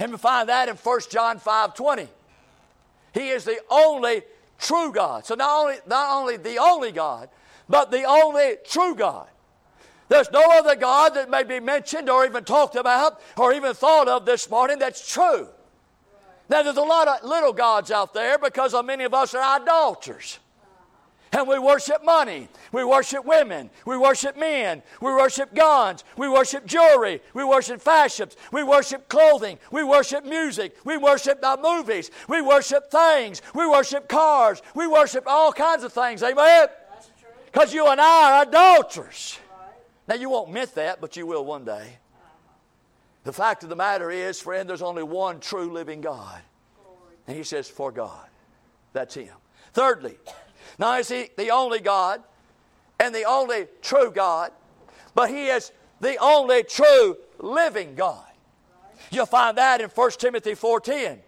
[0.01, 2.09] And we find that in 1 John 5 20.
[3.15, 4.23] He is the only
[4.59, 5.25] true God.
[5.25, 7.31] So not only, not only the only God,
[7.69, 9.29] but the only true God.
[10.09, 14.09] There's no other God that may be mentioned or even talked about or even thought
[14.09, 15.49] of this morning that's true.
[16.49, 20.39] Now, there's a lot of little gods out there because many of us are idolaters.
[21.37, 22.49] And we worship money.
[22.71, 23.69] We worship women.
[23.85, 24.83] We worship men.
[25.01, 26.05] We worship guns.
[26.17, 27.21] We worship jewelry.
[27.35, 28.37] We worship fashions.
[28.53, 29.59] We worship clothing.
[29.73, 30.77] We worship music.
[30.85, 32.13] We worship the movies.
[32.29, 33.43] We worship things.
[33.53, 34.63] We worship cars.
[34.77, 36.23] We worship all kinds of things.
[36.23, 36.69] Amen?
[37.47, 39.39] Because you and I are adulterers.
[40.07, 41.99] Now, you won't admit that, but you will one day.
[43.25, 46.43] The fact of the matter is, friend, there's only one true living God.
[47.27, 48.29] And he says, for God.
[48.93, 49.35] That's him.
[49.73, 50.17] Thirdly,
[50.79, 52.23] now is he the only God
[52.99, 54.53] and the only true God,
[55.15, 58.25] but he is the only true living God.
[59.11, 61.19] You'll find that in 1 Timothy 4.10.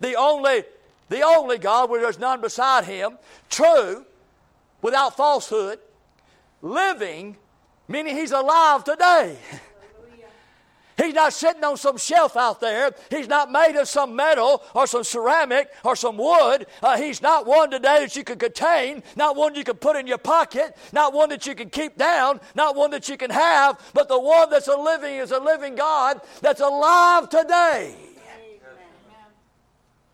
[0.00, 0.64] The only,
[1.08, 4.04] the only God where there's none beside him, true,
[4.82, 5.78] without falsehood,
[6.62, 7.36] living,
[7.88, 9.36] meaning he's alive today.
[11.00, 12.92] He's not sitting on some shelf out there.
[13.08, 16.66] He's not made of some metal or some ceramic or some wood.
[16.82, 20.06] Uh, he's not one today that you can contain, not one you can put in
[20.06, 23.80] your pocket, not one that you can keep down, not one that you can have,
[23.94, 27.94] but the one that's a living is a living God that's alive today.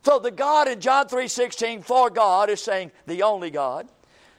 [0.05, 3.89] So the God in John 3:16 for God is saying the only God,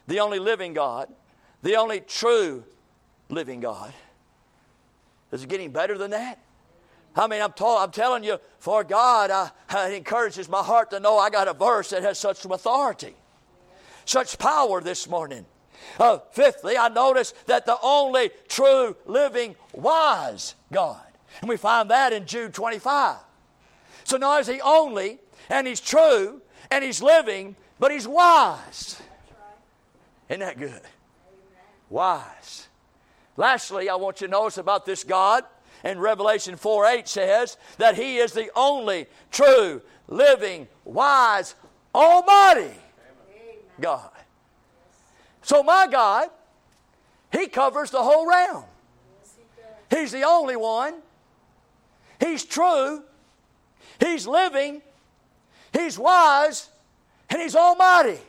[0.07, 1.13] the only living God,
[1.62, 2.63] the only true
[3.27, 3.93] living God.
[5.31, 6.39] Is it getting better than that?
[7.15, 9.49] I mean, I'm, ta- I'm telling you, for God, I,
[9.87, 13.15] it encourages my heart to know I got a verse that has such authority,
[14.05, 15.45] such power this morning.
[15.99, 21.01] Uh, fifthly, I notice that the only true, living, wise God.
[21.41, 23.17] And we find that in Jude 25.
[24.03, 29.01] So now is he only, and he's true, and he's living, but he's wise.
[30.29, 30.81] Isn't that good?
[31.89, 32.66] Wise.
[33.38, 35.43] Lastly, I want you to notice about this God.
[35.84, 41.54] And Revelation 4 8 says that He is the only true, living, wise,
[41.93, 42.73] almighty
[43.80, 44.10] God.
[45.43, 46.30] So, my God,
[47.32, 48.65] He covers the whole realm.
[49.89, 50.95] He's the only one.
[52.19, 53.04] He's true.
[54.00, 54.82] He's living.
[55.71, 56.69] He's wise.
[57.30, 58.19] And He's almighty.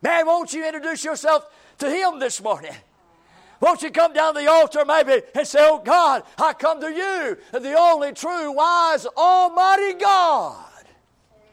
[0.00, 2.72] Man, won't you introduce yourself to Him this morning?
[3.60, 6.90] Won't you come down to the altar maybe and say, Oh God, I come to
[6.90, 10.84] you, the only true, wise, almighty God.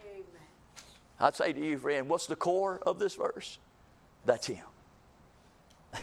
[0.06, 0.26] Amen.
[1.20, 3.58] I'd say to you, friend, what's the core of this verse?
[4.26, 4.66] That's Him.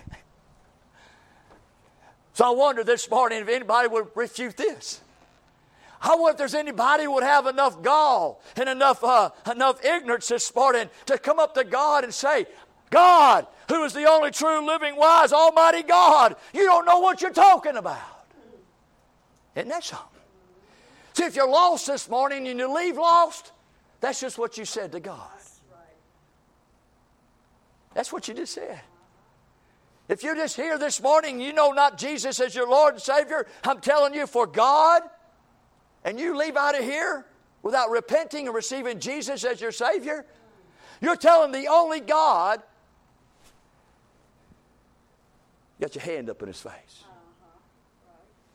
[2.34, 5.00] so I wonder this morning if anybody would refute this.
[6.02, 10.54] I wonder if there's anybody would have enough gall and enough, uh, enough ignorance this
[10.54, 12.46] morning to come up to God and say,
[12.90, 16.36] God, who is the only true, living, wise, almighty God.
[16.52, 18.26] You don't know what you're talking about.
[19.54, 20.06] Isn't that something?
[21.14, 23.52] See, if you're lost this morning and you leave lost,
[24.00, 25.20] that's just what you said to God.
[27.94, 28.80] That's what you just said.
[30.08, 33.46] If you're just here this morning, you know not Jesus as your Lord and Savior,
[33.64, 35.02] I'm telling you, for God,
[36.04, 37.26] and you leave out of here
[37.62, 40.24] without repenting and receiving Jesus as your Savior,
[41.00, 42.62] you're telling the only God
[45.80, 47.04] got your hand up in his face.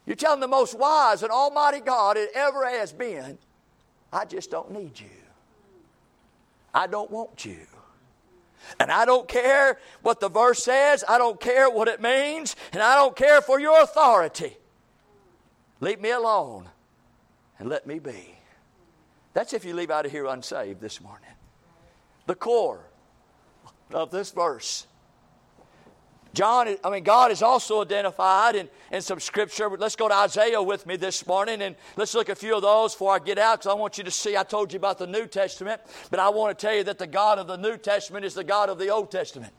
[0.06, 3.38] You're telling the most wise and almighty God it ever has been,
[4.14, 5.08] I just don't need you.
[6.74, 7.58] I don't want you.
[8.80, 12.82] And I don't care what the verse says, I don't care what it means, and
[12.82, 14.58] I don't care for your authority.
[15.82, 16.70] Leave me alone
[17.60, 18.36] and let me be.
[19.34, 21.30] That's if you leave out of here unsaved this morning.
[22.26, 22.86] The core
[23.92, 24.88] of this verse
[26.36, 29.70] John, I mean, God is also identified in, in some scripture.
[29.70, 32.62] Let's go to Isaiah with me this morning and let's look at a few of
[32.62, 34.36] those before I get out because I want you to see.
[34.36, 35.80] I told you about the New Testament,
[36.12, 38.44] but I want to tell you that the God of the New Testament is the
[38.44, 39.54] God of the Old Testament.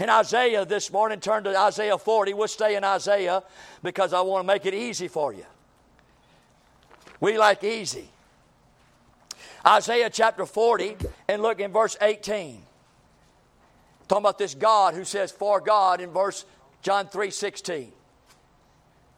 [0.00, 2.32] In Isaiah this morning, turn to Isaiah 40.
[2.32, 3.42] We'll stay in Isaiah
[3.82, 5.44] because I want to make it easy for you.
[7.20, 8.08] We like easy.
[9.66, 10.96] Isaiah chapter 40
[11.28, 12.62] and look in verse 18.
[14.12, 16.44] Talking about this God who says, for God in verse
[16.82, 17.90] John 3 16.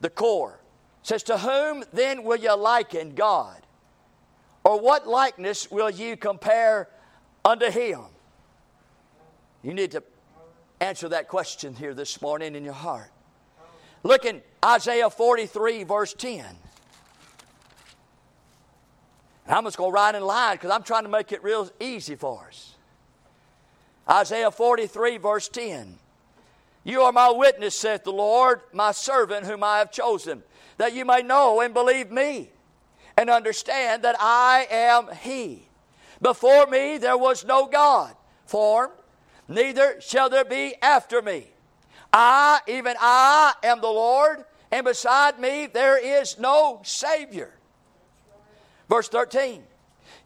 [0.01, 0.61] The core
[1.03, 3.61] says, To whom then will you liken God?
[4.63, 6.89] Or what likeness will you compare
[7.45, 8.03] unto him?
[9.65, 10.05] You need to
[10.79, 13.11] answer that question here this morning in your heart.
[14.05, 16.45] Look in Isaiah 43, verse 10.
[19.47, 21.69] And I'm just going to write in line because I'm trying to make it real
[21.81, 22.74] easy for us.
[24.09, 25.99] Isaiah 43, verse 10.
[26.85, 30.43] You are my witness, saith the Lord, my servant whom I have chosen,
[30.77, 32.51] that you may know and believe me,
[33.17, 35.67] and understand that I am He.
[36.21, 38.93] Before me there was no God formed,
[39.49, 41.47] neither shall there be after me.
[42.13, 47.55] I, even I, am the Lord, and beside me there is no Savior.
[48.91, 49.63] Verse 13.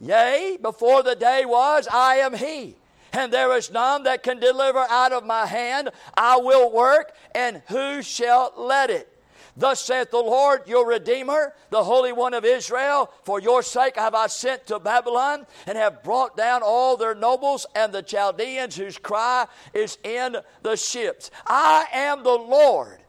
[0.00, 2.77] Yea, before the day was, I am He
[3.12, 5.90] and there is none that can deliver out of my hand.
[6.16, 9.12] I will work, and who shall let it?
[9.58, 14.14] Thus saith the Lord, your Redeemer, the Holy One of Israel, For your sake have
[14.14, 18.98] I sent to Babylon, and have brought down all their nobles and the Chaldeans whose
[18.98, 21.32] cry is in the ships.
[21.44, 23.00] I am the Lord,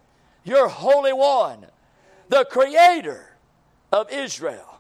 [0.44, 1.68] your Holy One,
[2.30, 3.38] the Creator
[3.92, 4.80] of Israel,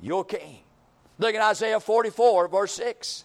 [0.00, 0.58] your King.
[1.18, 3.24] Look at Isaiah 44, verse 6.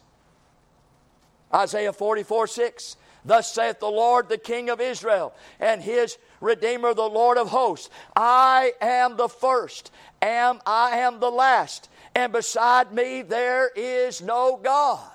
[1.54, 2.96] Isaiah 44, 6.
[3.26, 7.90] Thus saith the Lord, the King of Israel, and his Redeemer, the Lord of hosts.
[8.16, 9.92] I am the first,
[10.22, 15.12] am I am the last, and beside me there is no God.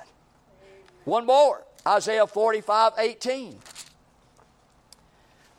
[1.05, 3.59] One more, Isaiah 45, 18.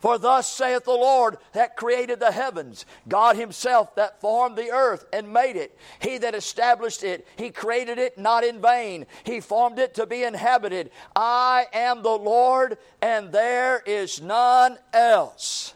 [0.06, 5.04] For thus saith the Lord that created the heavens, God Himself that formed the earth
[5.12, 5.76] and made it.
[5.98, 9.08] He that established it, He created it not in vain.
[9.24, 10.92] He formed it to be inhabited.
[11.16, 15.74] I am the Lord, and there is none else.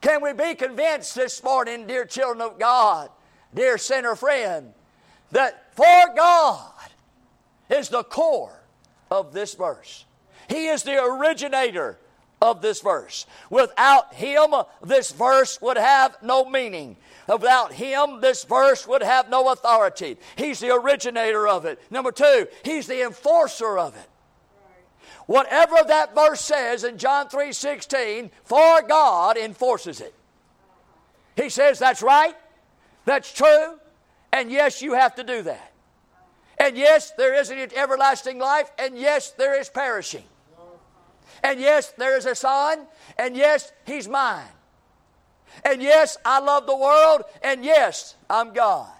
[0.00, 3.10] Can we be convinced this morning, dear children of God,
[3.54, 4.72] dear sinner friend,
[5.32, 6.72] that for God
[7.68, 8.58] is the core
[9.10, 10.06] of this verse?
[10.48, 11.98] He is the originator
[12.40, 13.26] of this verse.
[13.50, 16.96] Without him, this verse would have no meaning.
[17.28, 20.16] Without him, this verse would have no authority.
[20.36, 21.80] He's the originator of it.
[21.90, 24.08] Number two, he's the enforcer of it.
[25.26, 30.14] Whatever that verse says in John 3 16, for God enforces it.
[31.36, 32.34] He says that's right,
[33.04, 33.78] that's true,
[34.32, 35.72] and yes, you have to do that.
[36.58, 40.24] And yes, there is an everlasting life, and yes, there is perishing.
[41.42, 42.86] And yes, there is a son.
[43.18, 44.46] And yes, he's mine.
[45.64, 47.22] And yes, I love the world.
[47.42, 48.90] And yes, I'm God.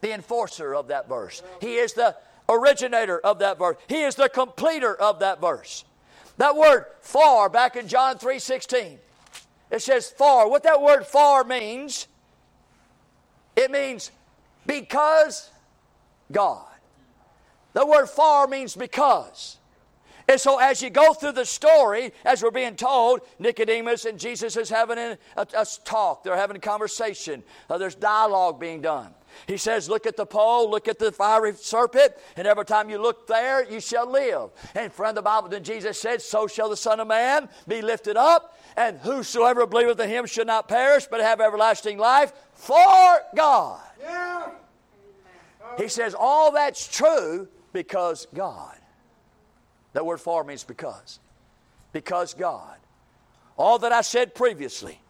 [0.00, 1.42] The enforcer of that verse.
[1.60, 2.16] He is the
[2.48, 3.76] originator of that verse.
[3.88, 5.84] He is the completer of that verse.
[6.38, 8.98] That word far back in John 3:16.
[9.70, 10.48] It says far.
[10.48, 12.06] What that word far means,
[13.56, 14.10] it means
[14.66, 15.50] because
[16.30, 16.66] God.
[17.72, 19.58] The word far means because.
[20.28, 24.56] And so, as you go through the story, as we're being told, Nicodemus and Jesus
[24.56, 26.24] is having a, a, a talk.
[26.24, 27.44] They're having a conversation.
[27.70, 29.14] Uh, there's dialogue being done.
[29.46, 32.98] He says, Look at the pole, look at the fiery serpent, and every time you
[32.98, 34.50] look there, you shall live.
[34.74, 38.16] And from the Bible, then Jesus said, So shall the Son of Man be lifted
[38.16, 43.80] up, and whosoever believeth in him should not perish, but have everlasting life for God.
[44.00, 44.48] Yeah.
[45.78, 48.75] He says, All that's true because God.
[49.96, 51.20] That word for means because.
[51.94, 52.76] Because God.
[53.56, 55.00] All that I said previously,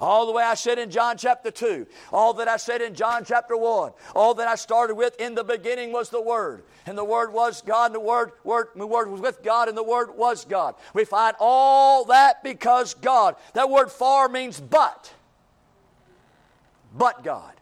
[0.00, 3.24] all the way I said in John chapter 2, all that I said in John
[3.24, 6.64] chapter 1, all that I started with in the beginning was the Word.
[6.86, 9.78] And the Word was God, and the Word, word, the Word was with God, and
[9.78, 10.74] the Word was God.
[10.92, 13.36] We find all that because God.
[13.52, 15.12] That word for means but.
[16.98, 17.54] But God.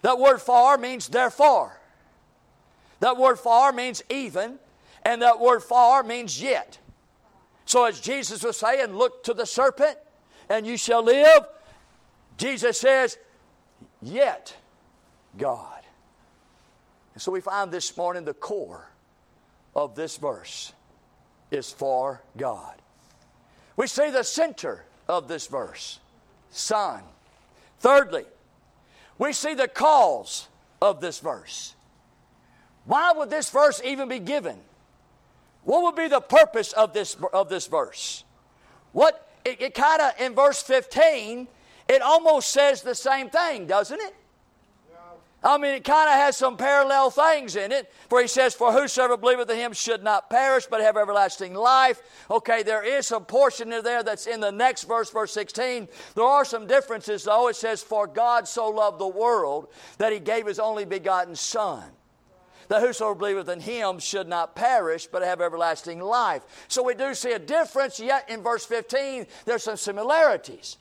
[0.00, 1.78] That word far means therefore.
[3.00, 4.60] That word far means even.
[5.06, 6.80] And that word far means yet.
[7.64, 9.96] So as Jesus was saying, look to the serpent
[10.48, 11.46] and you shall live,
[12.36, 13.16] Jesus says,
[14.02, 14.56] yet
[15.38, 15.80] God.
[17.14, 18.90] And so we find this morning the core
[19.76, 20.72] of this verse
[21.52, 22.74] is for God.
[23.76, 26.00] We see the center of this verse,
[26.50, 27.02] Son.
[27.78, 28.24] Thirdly,
[29.18, 30.48] we see the cause
[30.82, 31.76] of this verse.
[32.86, 34.58] Why would this verse even be given?
[35.66, 38.22] What would be the purpose of this, of this verse?
[38.92, 41.48] What it, it kind of in verse 15,
[41.88, 44.14] it almost says the same thing, doesn't it?
[45.42, 48.72] I mean, it kind of has some parallel things in it, for he says, For
[48.72, 52.00] whosoever believeth in him should not perish, but have everlasting life.
[52.30, 55.88] Okay, there is some portion in there that's in the next verse, verse 16.
[56.14, 57.48] There are some differences, though.
[57.48, 61.82] It says, For God so loved the world that he gave his only begotten Son
[62.68, 66.42] that whosoever believeth in him should not perish, but have everlasting life.
[66.68, 70.78] So we do see a difference, yet in verse 15, there's some similarities.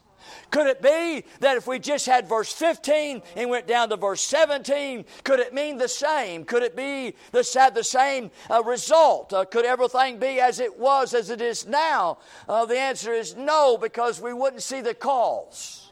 [0.51, 4.21] Could it be that if we just had verse 15 and went down to verse
[4.21, 6.45] 17, could it mean the same?
[6.45, 9.33] Could it be the, the same uh, result?
[9.33, 12.17] Uh, could everything be as it was, as it is now?
[12.47, 15.84] Uh, the answer is no, because we wouldn't see the cause.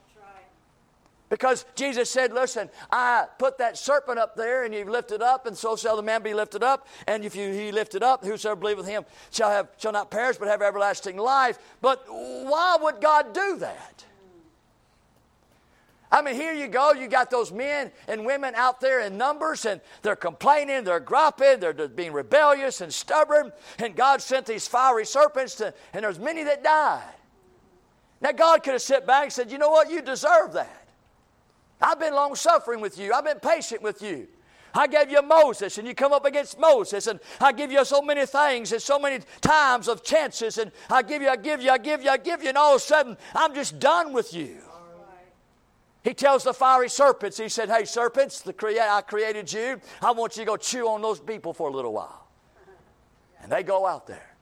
[1.34, 5.58] Because Jesus said, Listen, I put that serpent up there, and you've lifted up, and
[5.58, 6.88] so shall the man be lifted up.
[7.08, 10.48] And if you, he lifted up, whosoever believeth him shall, have, shall not perish, but
[10.48, 11.58] have everlasting life.
[11.82, 14.06] But why would God do that?
[16.12, 16.94] I mean, here you go.
[16.94, 21.60] You got those men and women out there in numbers, and they're complaining, they're griping,
[21.60, 23.52] they're being rebellious and stubborn.
[23.80, 27.02] And God sent these fiery serpents, to, and there's many that died.
[28.22, 29.90] Now, God could have sat back and said, You know what?
[29.90, 30.83] You deserve that.
[31.84, 34.28] I've been long suffering with you, I've been patient with you.
[34.76, 38.02] I gave you Moses, and you come up against Moses, and I give you so
[38.02, 41.70] many things and so many times of chances, and I give you, I give you,
[41.70, 44.34] I give you, I give you, and all of a sudden, I'm just done with
[44.34, 44.58] you.
[46.04, 49.80] He tells the fiery serpents, he said, Hey, serpents, the crea- I created you.
[50.02, 52.28] I want you to go chew on those people for a little while.
[53.42, 54.36] And they go out there.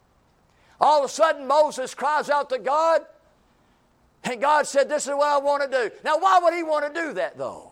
[0.79, 3.01] All of a sudden, Moses cries out to God,
[4.23, 5.95] and God said, This is what I want to do.
[6.03, 7.71] Now, why would he want to do that, though?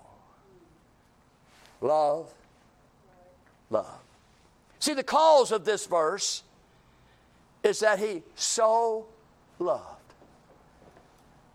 [1.82, 2.34] Love
[3.70, 4.00] love.
[4.80, 6.44] See, the cause of this verse
[7.64, 9.06] is that he so
[9.60, 9.84] loved.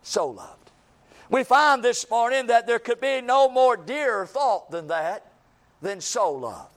[0.02, 0.70] So loved.
[1.30, 5.26] We find this morning that there could be no more dear thought than that,
[5.80, 6.70] than so loved.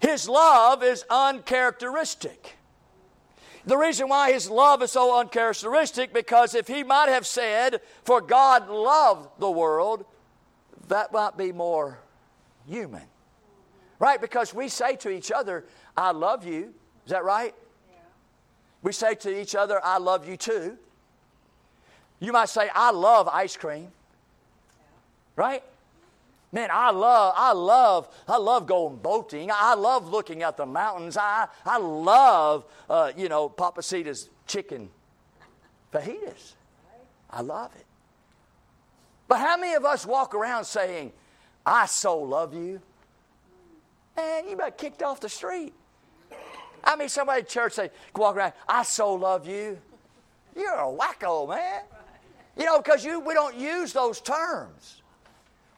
[0.00, 2.56] His love is uncharacteristic.
[3.66, 8.20] The reason why his love is so uncharacteristic because if he might have said, For
[8.20, 10.04] God loved the world,
[10.86, 11.98] that might be more
[12.68, 13.02] human.
[13.98, 14.20] Right?
[14.20, 15.64] Because we say to each other,
[15.96, 16.74] I love you.
[17.04, 17.54] Is that right?
[17.90, 17.98] Yeah.
[18.82, 20.78] We say to each other, I love you too.
[22.20, 23.88] You might say, I love ice cream.
[23.88, 24.84] Yeah.
[25.34, 25.62] Right?
[26.56, 29.50] Man, I love, I love, I love going boating.
[29.52, 31.18] I love looking at the mountains.
[31.18, 34.88] I, I love, uh, you know, Pappasito's chicken
[35.92, 36.54] fajitas.
[37.28, 37.84] I love it.
[39.28, 41.12] But how many of us walk around saying,
[41.66, 42.80] I so love you?
[44.16, 45.74] Man, you got kicked off the street.
[46.82, 49.76] I mean, somebody at church say, walk around, I so love you.
[50.56, 51.82] You're a wacko, man.
[52.56, 55.02] You know, because you we don't use those terms.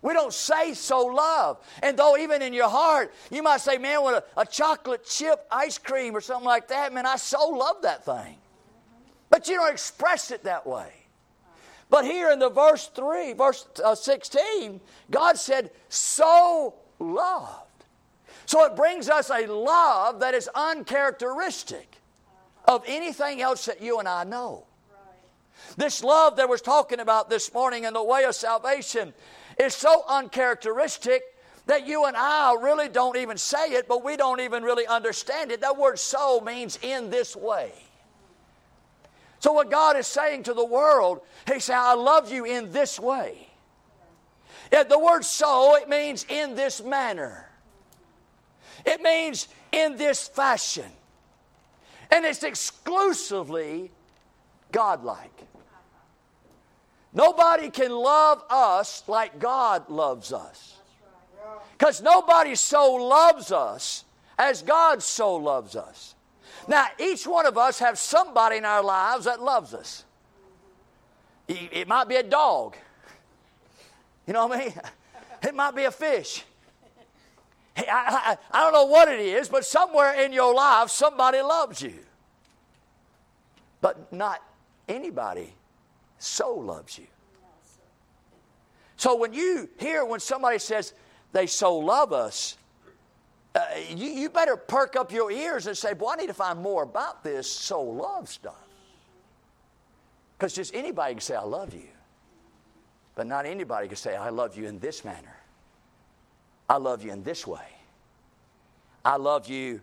[0.01, 1.59] We don't say so love.
[1.82, 5.46] And though even in your heart, you might say, man, with a, a chocolate chip
[5.51, 8.36] ice cream or something like that, man, I so love that thing.
[9.30, 10.92] But you don't express it that way.
[11.90, 14.80] But here in the verse 3, verse uh, 16,
[15.11, 17.64] God said, so loved.
[18.46, 21.96] So it brings us a love that is uncharacteristic
[22.66, 24.64] of anything else that you and I know.
[25.76, 29.12] This love that we're talking about this morning in the way of salvation
[29.59, 31.22] is so uncharacteristic
[31.66, 35.52] that you and I really don't even say it, but we don't even really understand
[35.52, 35.61] it.
[35.61, 37.72] That word so means in this way.
[39.40, 42.98] So, what God is saying to the world, He said, I love you in this
[42.98, 43.48] way.
[44.72, 47.48] Yeah, the word so, it means in this manner.
[48.84, 50.90] It means in this fashion.
[52.11, 53.90] And it's exclusively
[54.72, 55.47] godlike.
[57.19, 60.77] Nobody can love us like God loves us.
[61.77, 64.05] Because nobody so loves us
[64.39, 66.14] as God so loves us.
[66.69, 70.05] Now, each one of us have somebody in our lives that loves us.
[71.49, 72.77] It might be a dog.
[74.29, 74.75] You know what I mean?
[75.41, 76.45] It might be a fish.
[77.77, 81.95] I, I, don't know what it is, but somewhere in your life, somebody loves you.
[83.81, 84.43] But not
[84.89, 85.55] anybody
[86.19, 87.07] so loves you.
[88.97, 90.93] So when you hear when somebody says
[91.33, 92.57] they so love us,
[93.55, 93.61] uh,
[93.95, 96.83] you, you better perk up your ears and say, Boy, I need to find more
[96.83, 98.55] about this so love stuff.
[100.37, 101.89] Because just anybody can say, I love you.
[103.14, 105.37] But not anybody can say, I love you in this manner.
[106.69, 107.66] I love you in this way.
[109.05, 109.81] I love you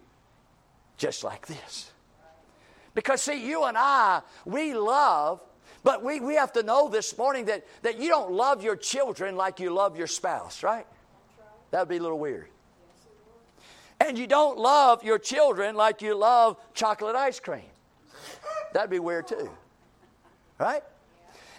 [0.98, 1.92] just like this.
[2.94, 5.42] Because, see, you and I, we love,
[5.86, 9.36] but we, we have to know this morning that, that you don't love your children
[9.36, 10.88] like you love your spouse, right?
[11.70, 12.48] That would be a little weird.
[14.00, 17.70] And you don't love your children like you love chocolate ice cream.
[18.74, 19.52] That'd be weird too.
[20.58, 20.82] Right?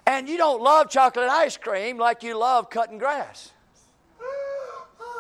[0.09, 3.53] And you don't love chocolate ice cream like you love cutting grass.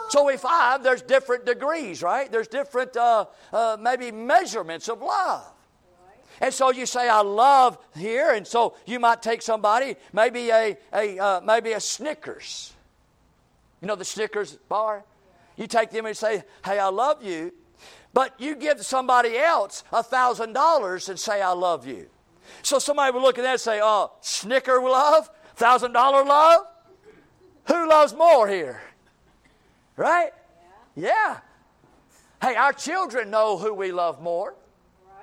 [0.08, 2.30] So we find there's different degrees, right?
[2.30, 5.52] There's different, uh, uh, maybe measurements of love.
[6.40, 10.76] And so you say, I love here, and so you might take somebody, maybe a,
[10.92, 12.74] a uh, maybe a Snickers.
[13.80, 15.04] You know the Snickers bar?
[15.56, 17.52] You take them and say, Hey, I love you.
[18.12, 22.06] But you give somebody else a thousand dollars and say, I love you.
[22.62, 25.30] So somebody would look at that and say, Oh, Snicker love?
[25.54, 26.66] Thousand dollar love?
[27.66, 28.80] Who loves more here?
[29.96, 30.30] Right?
[30.96, 31.08] Yeah.
[31.08, 31.38] yeah.
[32.42, 34.54] Hey, our children know who we love more.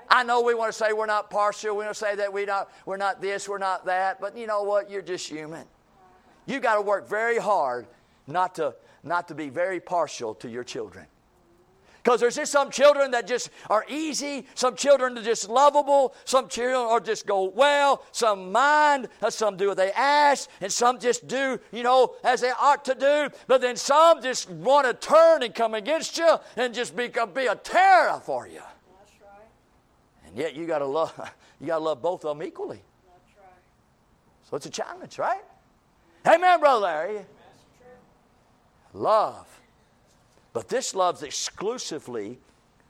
[0.09, 1.75] I know we want to say we're not partial.
[1.75, 4.19] We want to say that we not, we're not this, we're not that.
[4.21, 4.89] But you know what?
[4.89, 5.65] You're just human.
[6.45, 7.87] You got to work very hard
[8.27, 11.05] not to, not to be very partial to your children.
[12.03, 16.49] Because there's just some children that just are easy, some children are just lovable, some
[16.49, 20.99] children are just go well, some mind, uh, some do what they ask, and some
[20.99, 23.29] just do, you know, as they ought to do.
[23.47, 27.45] But then some just want to turn and come against you and just be, be
[27.45, 28.61] a terror for you.
[30.33, 31.13] And yet you gotta love
[31.61, 32.81] you gotta love both of them equally.
[33.37, 33.47] Right.
[34.49, 35.43] So it's a challenge, right?
[36.25, 37.25] Amen, Brother Larry.
[38.93, 39.47] Love.
[40.53, 42.39] But this love's exclusively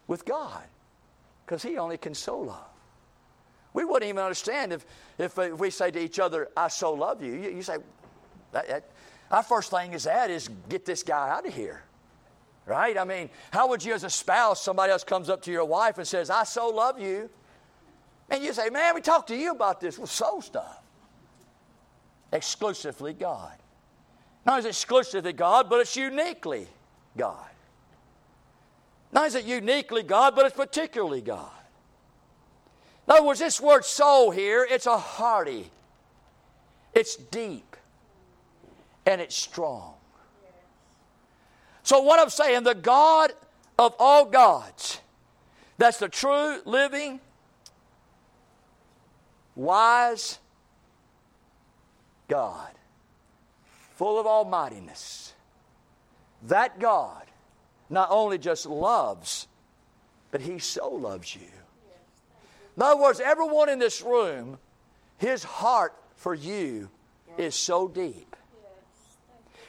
[0.08, 0.64] with God
[1.46, 2.68] because He only can so love.
[3.74, 4.86] We wouldn't even understand if,
[5.18, 7.34] if, uh, we say to each other, I so love you.
[7.34, 7.78] You, you say,
[8.52, 8.90] that, that,
[9.32, 11.84] our first thing is that is get this guy out of here.
[12.66, 12.98] Right?
[12.98, 15.98] I mean, how would you, as a spouse, somebody else comes up to your wife
[15.98, 17.30] and says, I so love you?
[18.30, 19.98] And you say, Man, we talked to you about this.
[19.98, 20.82] Well, soul stuff.
[22.32, 23.54] Exclusively God.
[24.46, 26.68] Not as exclusively God, but it's uniquely
[27.18, 27.50] God.
[29.12, 31.52] Not is it uniquely God, but it's particularly God.
[33.08, 35.70] In other words, this word soul here, it's a hearty,
[36.94, 37.76] it's deep,
[39.06, 39.96] and it's strong.
[41.84, 43.34] So, what I'm saying, the God
[43.78, 45.02] of all gods,
[45.78, 47.20] that's the true, living,
[49.56, 50.40] wise
[52.30, 52.72] God,
[53.96, 55.34] full of almightiness,
[56.44, 57.24] that God
[57.90, 59.48] not only just loves,
[60.32, 61.42] but He so loves you.
[62.78, 64.58] In other words, everyone in this room,
[65.18, 66.90] His heart for you
[67.38, 68.38] is so deep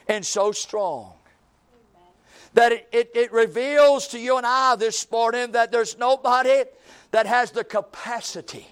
[0.07, 1.13] and so strong
[2.55, 6.63] that it, it, it, reveals to you and I this morning that there's nobody
[7.11, 8.65] that has the capacity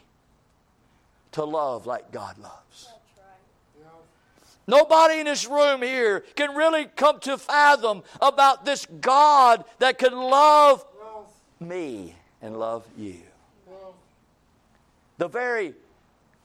[1.34, 2.90] to love like God loves.
[4.66, 10.14] Nobody in this room here can really come to fathom about this God that can
[10.14, 10.86] love
[11.60, 13.20] me and love you.
[15.18, 15.74] The very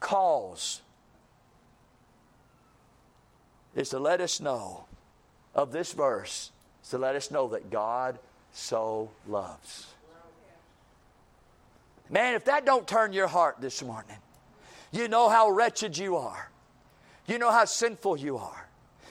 [0.01, 0.81] cause
[3.75, 4.85] is to let us know
[5.55, 6.51] of this verse,
[6.89, 8.19] to let us know that God
[8.51, 9.87] so loves.
[12.09, 14.17] Man, if that don't turn your heart this morning,
[14.91, 16.49] you know how wretched you are.
[17.27, 18.67] You know how sinful you are.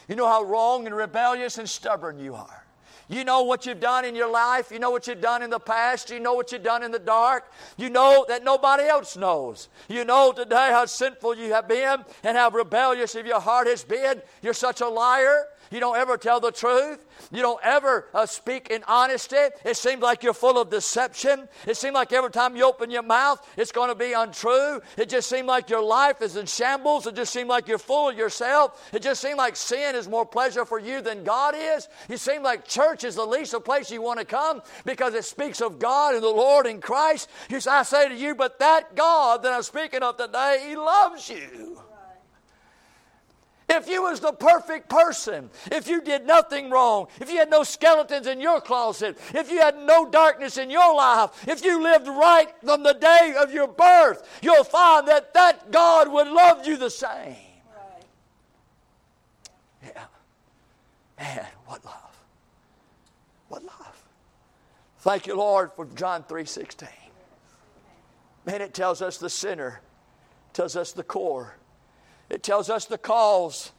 [0.09, 2.65] You know how wrong and rebellious and stubborn you are.
[3.11, 4.71] You know what you've done in your life.
[4.71, 6.11] You know what you've done in the past.
[6.11, 7.51] You know what you've done in the dark.
[7.79, 9.69] You know that nobody else knows.
[9.89, 13.83] You know today how sinful you have been and how rebellious of your heart has
[13.83, 14.21] been.
[14.43, 15.47] You're such a liar.
[15.71, 17.05] You don't ever tell the truth.
[17.31, 19.37] You don't ever uh, speak in honesty.
[19.65, 21.49] It seems like you're full of deception.
[21.67, 24.81] It seems like every time you open your mouth, it's going to be untrue.
[24.97, 27.07] It just seems like your life is in shambles.
[27.07, 28.91] It just seems like you're full of yourself.
[28.93, 31.89] It just seems like sin is more pleasure for you than God is.
[32.09, 35.25] You seem like church is the least of place you want to come because it
[35.25, 37.29] speaks of God and the Lord in Christ.
[37.49, 41.29] You I say to you, but that God that I'm speaking of today, He loves
[41.29, 41.81] you.
[43.71, 47.65] If you was the perfect person, if you did nothing wrong, if you had no
[47.65, 52.07] skeletons in your closet, if you had no darkness in your life, if you lived
[52.07, 56.79] right from the day of your birth, you'll find that that God would love you
[56.79, 57.37] the same.
[57.77, 58.05] Right.
[59.85, 60.05] Yeah.
[61.19, 62.25] Man, what love.
[63.49, 64.05] What love.
[65.01, 66.89] Thank you, Lord, for John 3.16.
[68.47, 69.83] Man, it tells us the sinner,
[70.55, 71.55] tells us the core
[72.31, 73.73] it tells us the cause.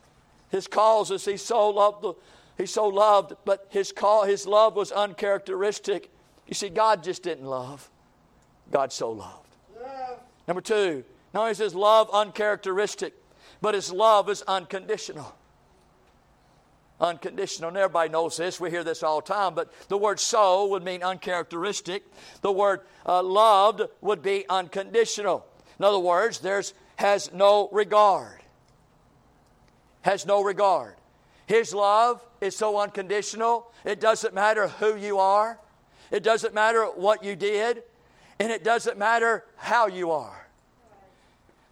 [0.50, 2.14] His cause is he so loved the,
[2.58, 6.12] he so loved, but his call, his love was uncharacteristic.
[6.48, 7.90] You see, God just didn't love.
[8.72, 9.48] God so loved.
[9.80, 10.16] Yeah.
[10.48, 13.14] Number two, only is his love uncharacteristic,
[13.62, 15.36] but his love is unconditional.
[17.00, 17.70] Unconditional.
[17.70, 18.60] And everybody knows this.
[18.60, 19.54] We hear this all the time.
[19.54, 22.04] But the word so would mean uncharacteristic.
[22.42, 25.46] The word uh, loved would be unconditional.
[25.78, 28.40] In other words, there's has no regard
[30.02, 30.96] has no regard.
[31.46, 35.60] His love is so unconditional, it doesn't matter who you are,
[36.12, 37.84] it doesn't matter what you did,
[38.40, 40.48] and it doesn't matter how you are.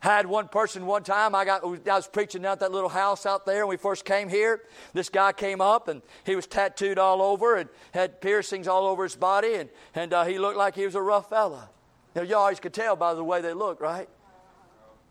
[0.03, 3.25] I had one person one time, I, got, I was preaching out that little house
[3.25, 4.61] out there when we first came here.
[4.93, 9.03] This guy came up and he was tattooed all over and had piercings all over
[9.03, 11.69] his body, and, and uh, he looked like he was a rough fella.
[12.15, 14.09] Know, you always could tell by the way they look, right?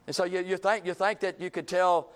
[0.06, 2.10] And so you, you, think, you think that you could tell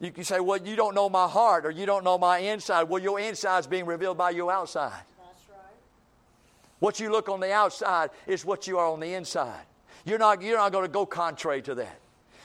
[0.00, 2.84] you can say, well, you don't know my heart or you don't know my inside.
[2.84, 4.92] Well, your inside is being revealed by your outside.
[4.92, 5.58] That's right.
[6.78, 9.64] What you look on the outside is what you are on the inside.
[10.04, 11.98] You're not, you're not going to go contrary to that.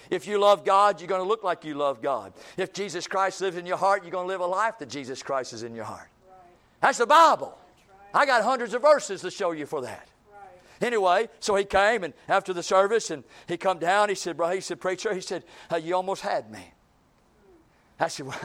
[0.09, 2.33] If you love God, you're going to look like you love God.
[2.57, 5.21] If Jesus Christ lives in your heart, you're going to live a life that Jesus
[5.21, 6.09] Christ is in your heart.
[6.27, 6.37] Right.
[6.81, 7.57] That's the Bible.
[7.77, 8.21] That's right.
[8.21, 10.07] I got hundreds of verses to show you for that.
[10.83, 14.09] Anyway, so he came and after the service and he come down.
[14.09, 16.73] He said, "Bro," he said, "Preacher," he said, "Uh, "You almost had me."
[17.99, 18.37] I said, well,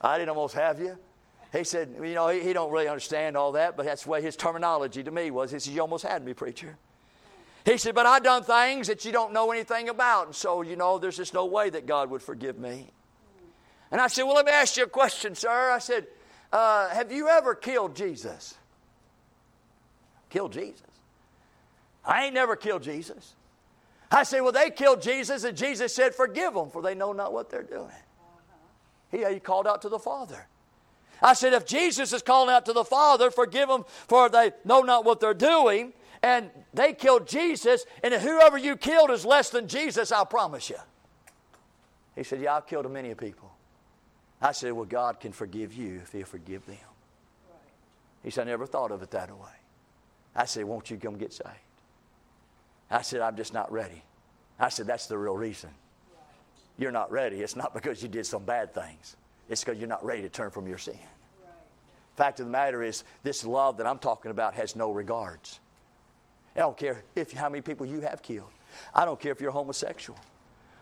[0.00, 0.96] "I didn't almost have you."
[1.52, 4.22] He said, "You know, he, he don't really understand all that, but that's the way
[4.22, 5.50] his terminology to me was.
[5.50, 6.76] He said, "You almost had me, preacher."
[7.64, 10.76] He said, "But I done things that you don't know anything about, and so you
[10.76, 12.92] know, there's just no way that God would forgive me."
[13.90, 16.06] And I said, "Well, let me ask you a question, sir." I said,
[16.52, 18.54] uh, "Have you ever killed Jesus?"
[20.30, 20.91] Killed Jesus?
[22.04, 23.34] I ain't never killed Jesus.
[24.10, 27.32] I said, Well, they killed Jesus, and Jesus said, Forgive them, for they know not
[27.32, 27.88] what they're doing.
[29.10, 30.46] He, he called out to the Father.
[31.22, 34.80] I said, If Jesus is calling out to the Father, forgive them, for they know
[34.80, 35.92] not what they're doing,
[36.22, 40.76] and they killed Jesus, and whoever you killed is less than Jesus, I promise you.
[42.14, 43.50] He said, Yeah, I've killed many people.
[44.40, 46.76] I said, Well, God can forgive you if He'll forgive them.
[48.22, 49.48] He said, I never thought of it that way.
[50.34, 51.48] I said, Won't you come get saved?
[52.92, 54.02] I said, I'm just not ready.
[54.60, 55.70] I said, That's the real reason.
[56.78, 57.40] You're not ready.
[57.40, 59.16] It's not because you did some bad things,
[59.48, 60.98] it's because you're not ready to turn from your sin.
[62.16, 65.60] Fact of the matter is, this love that I'm talking about has no regards.
[66.54, 68.50] I don't care if how many people you have killed.
[68.94, 70.18] I don't care if you're homosexual.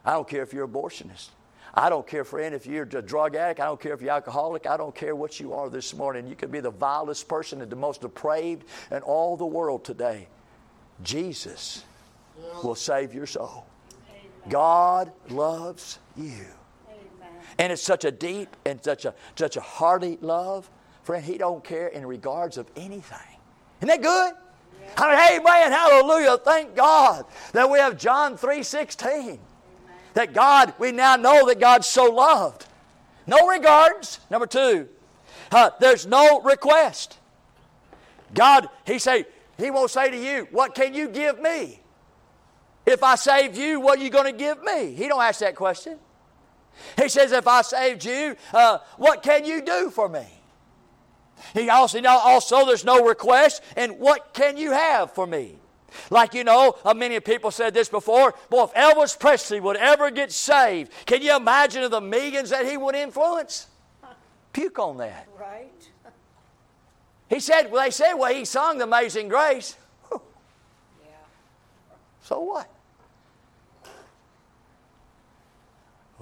[0.05, 1.29] I don't care if you're abortionist.
[1.73, 3.61] I don't care, friend, if you're a drug addict.
[3.61, 4.67] I don't care if you're alcoholic.
[4.67, 6.27] I don't care what you are this morning.
[6.27, 10.27] You could be the vilest person and the most depraved in all the world today.
[11.05, 11.85] Jesus
[12.63, 13.67] will save your soul.
[14.49, 16.47] God loves you.
[17.59, 20.71] And it's such a deep and such a such a hearty love.
[21.03, 23.19] Friend, he don't care in regards of anything.
[23.81, 24.35] Isn't that good?
[24.97, 26.39] I mean, amen, hallelujah.
[26.39, 29.39] Thank God that we have John 3.16.
[30.15, 32.67] That God, we now know that God's so loved.
[33.27, 34.21] No regards.
[34.31, 34.89] Number two,
[35.53, 37.19] uh, there's no request.
[38.35, 39.27] God, He say,
[39.59, 41.81] He won't say to you, What can you give me?
[42.87, 44.93] If I saved you, what are you going to give me?
[44.95, 45.99] He don't ask that question.
[47.01, 50.27] He says, If I saved you, uh, what can you do for me?
[51.55, 55.57] He also, also, there's no request, and what can you have for me?
[56.11, 58.35] Like you know, uh, many people said this before.
[58.49, 62.77] Boy, if Elvis Presley would ever get saved, can you imagine the millions that he
[62.77, 63.67] would influence?
[64.53, 65.29] Puke on that.
[65.39, 65.71] Right.
[67.29, 69.77] He said, well, they said, well, he sung the Amazing Grace.
[72.31, 72.71] So what?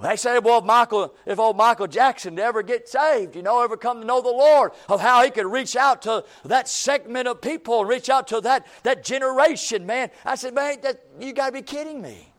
[0.01, 3.77] They say, well, if Michael, if old Michael Jackson ever get saved, you know, ever
[3.77, 7.41] come to know the Lord, of how he could reach out to that segment of
[7.41, 10.09] people reach out to that, that generation, man.
[10.25, 12.33] I said, man, that, you got to be kidding me.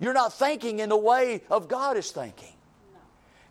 [0.00, 2.54] You're not thinking in the way of God is thinking.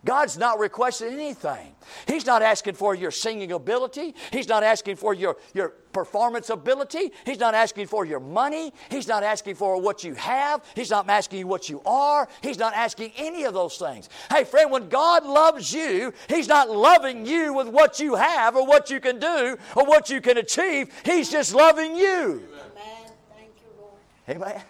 [0.04, 1.74] God's not requesting anything.
[2.08, 4.16] He's not asking for your singing ability.
[4.32, 7.12] He's not asking for your, your performance ability.
[7.24, 8.72] He's not asking for your money.
[8.90, 10.64] He's not asking for what you have.
[10.74, 12.28] He's not asking you what you are.
[12.42, 14.08] He's not asking any of those things.
[14.28, 18.66] Hey, friend, when God loves you, He's not loving you with what you have or
[18.66, 20.92] what you can do or what you can achieve.
[21.04, 22.42] He's just loving you.
[22.50, 23.12] Amen.
[23.36, 23.92] Thank you, Lord.
[24.28, 24.62] Amen.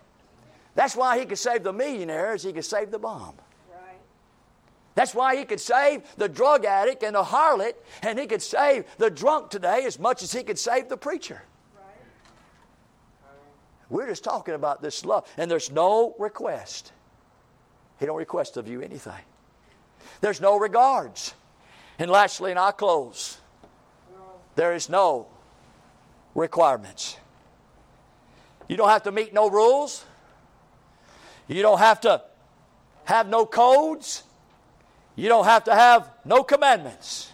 [0.74, 3.36] That's why He could save the millionaires, He could save the bomb.
[4.94, 8.84] That's why he could save the drug addict and the harlot, and he could save
[8.98, 11.42] the drunk today as much as he could save the preacher.
[13.88, 16.92] We're just talking about this love, and there's no request.
[18.00, 19.12] He don't request of you anything.
[20.20, 21.34] There's no regards.
[21.98, 23.38] And lastly, and I'll close.
[24.56, 25.26] There is no
[26.34, 27.16] requirements.
[28.68, 30.04] You don't have to meet no rules.
[31.48, 32.22] You don't have to
[33.04, 34.22] have no codes.
[35.14, 37.30] You don't have to have no commandments.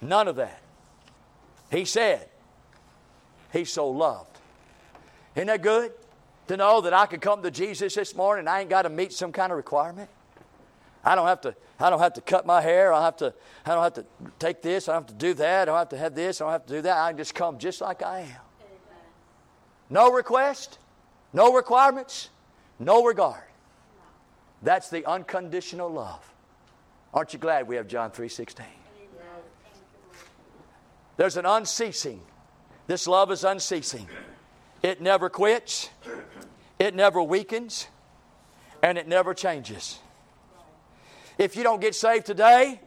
[0.00, 0.60] None of that.
[1.70, 2.28] He said,
[3.52, 4.38] He's so loved.
[5.34, 5.92] Isn't that good?
[6.48, 8.88] To know that I could come to Jesus this morning and I ain't got to
[8.88, 10.10] meet some kind of requirement.
[11.04, 12.92] I don't have to, I don't have to cut my hair.
[12.92, 13.34] I don't have to,
[13.64, 14.04] I don't have to
[14.38, 14.88] take this.
[14.88, 15.62] I don't have to do that.
[15.62, 16.40] I don't have to have this.
[16.40, 16.96] I don't have to do that.
[16.96, 18.40] I can just come just like I am.
[19.88, 20.78] No request,
[21.32, 22.30] no requirements,
[22.78, 23.42] no regard.
[24.62, 26.32] That's the unconditional love.
[27.14, 28.64] Aren't you glad we have John 3:16?
[31.16, 32.22] There's an unceasing.
[32.86, 34.08] This love is unceasing.
[34.82, 35.90] It never quits.
[36.78, 37.88] It never weakens.
[38.82, 39.98] And it never changes.
[41.36, 42.80] If you don't get saved today,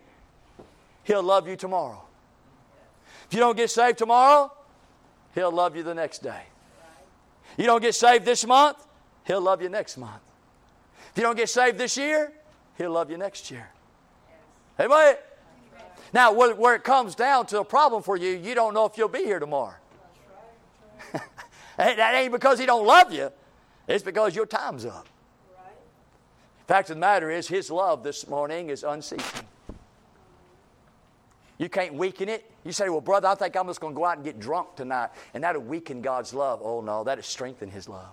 [1.04, 2.04] he'll love you tomorrow.
[3.28, 4.52] If you don't get saved tomorrow,
[5.36, 6.44] he'll love you the next day.
[7.58, 8.86] You don't get saved this month,
[9.26, 10.22] he'll love you next month.
[11.14, 12.34] If you don't get saved this year,
[12.76, 13.70] he'll love you next year.
[14.80, 15.16] Amen.
[16.12, 19.10] Now, where, it comes down to a problem for you, you don't know if you'll
[19.10, 19.76] be here tomorrow.
[21.78, 23.32] that ain't because he don't love you.
[23.88, 25.08] It's because your time's up.
[25.56, 25.72] Right.
[26.68, 29.46] Fact of the matter is, his love this morning is unceasing.
[31.60, 32.50] You can't weaken it.
[32.64, 34.76] You say, Well, brother, I think I'm just going to go out and get drunk
[34.76, 36.62] tonight, and that'll weaken God's love.
[36.64, 38.10] Oh, no, that'll strengthen his love.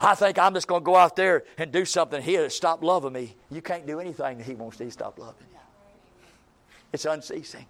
[0.00, 3.12] I think I'm just going to go out there and do something to stop loving
[3.12, 3.34] me.
[3.50, 5.58] You can't do anything that he wants to stop loving you.
[6.92, 7.66] It's unceasing,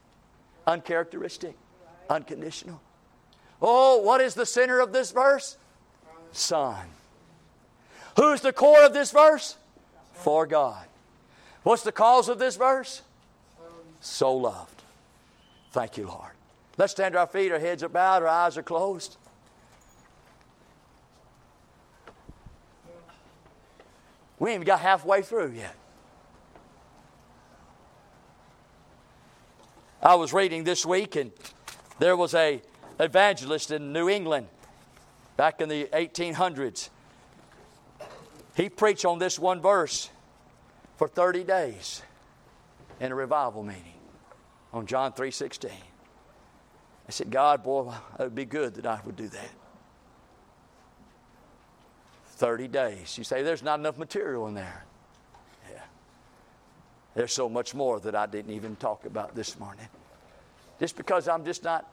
[0.66, 1.57] uncharacteristic,
[2.11, 2.81] unconditional.
[3.61, 5.57] Oh, what is the center of this verse?
[6.33, 6.87] Son.
[8.16, 9.57] Who's the core of this verse?
[10.12, 10.87] For God.
[11.62, 13.03] What's the cause of this verse?
[14.01, 14.83] So loved.
[15.72, 16.33] Thank you, Lord.
[16.76, 19.16] Let's stand to our feet, our heads are bowed, our eyes are closed.
[24.39, 25.74] We ain't got halfway through yet.
[30.03, 31.32] I was reading this week, and
[31.99, 32.62] there was a
[33.01, 34.47] evangelist in New England
[35.36, 36.89] back in the 1800s.
[38.55, 40.11] He preached on this one verse
[40.97, 42.03] for 30 days
[43.01, 43.95] in a revival meeting
[44.72, 45.70] on John 3:16.
[45.70, 49.51] I said, God, boy, it would be good that I would do that.
[52.39, 53.18] 30 days.
[53.18, 54.84] You say there's not enough material in there.
[55.70, 55.80] Yeah.
[57.14, 59.89] There's so much more that I didn't even talk about this morning.
[60.78, 61.91] Just because I'm just not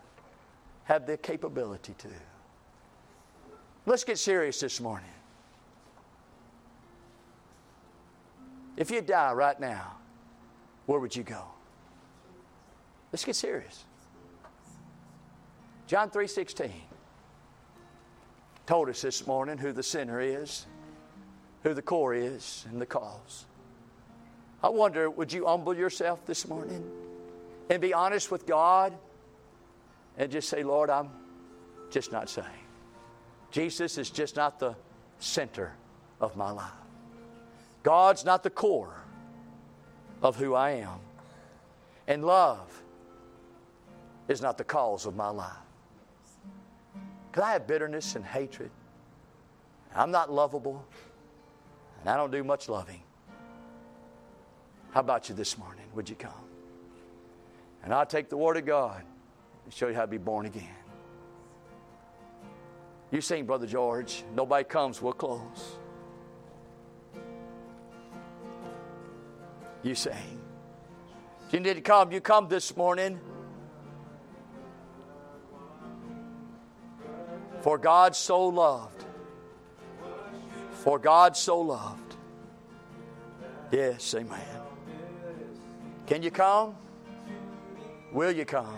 [0.83, 2.07] have the capability to.
[3.87, 5.09] Let's get serious this morning.
[8.77, 9.95] If you die right now,
[10.85, 11.41] where would you go?
[13.11, 13.83] Let's get serious.
[15.87, 16.71] John 3:16
[18.65, 20.65] told us this morning who the sinner is,
[21.63, 23.45] who the core is, and the cause.
[24.63, 26.83] I wonder, would you humble yourself this morning
[27.69, 28.93] and be honest with God
[30.17, 31.09] and just say, Lord, I'm
[31.91, 32.47] just not saved.
[33.51, 34.75] Jesus is just not the
[35.19, 35.73] center
[36.19, 36.71] of my life.
[37.83, 38.95] God's not the core
[40.21, 40.99] of who I am.
[42.07, 42.83] And love
[44.27, 45.64] is not the cause of my life.
[47.35, 48.71] Because I have bitterness and hatred.
[49.93, 50.85] I'm not lovable,
[51.99, 53.01] and I don't do much loving.
[54.91, 55.83] How about you this morning?
[55.95, 56.31] Would you come?
[57.83, 59.03] And I'll take the Word of God
[59.65, 60.77] and show you how to be born again.
[63.11, 64.23] You sing, Brother George.
[64.33, 65.75] Nobody comes, we'll close.
[69.83, 70.39] You sing.
[71.51, 73.19] You need to come, you come this morning.
[77.65, 79.03] For God so loved.
[80.83, 82.15] For God so loved.
[83.71, 84.39] Yes, amen.
[86.05, 86.75] Can you come?
[88.11, 88.77] Will you come?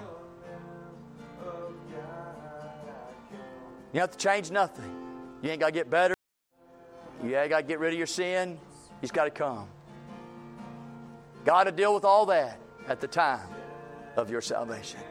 [3.92, 4.90] You have to change nothing.
[5.42, 6.16] You ain't got to get better.
[7.22, 8.58] You ain't got to get rid of your sin.
[9.02, 9.68] He's got to come.
[11.44, 12.58] God to deal with all that
[12.88, 13.50] at the time
[14.16, 15.02] of your salvation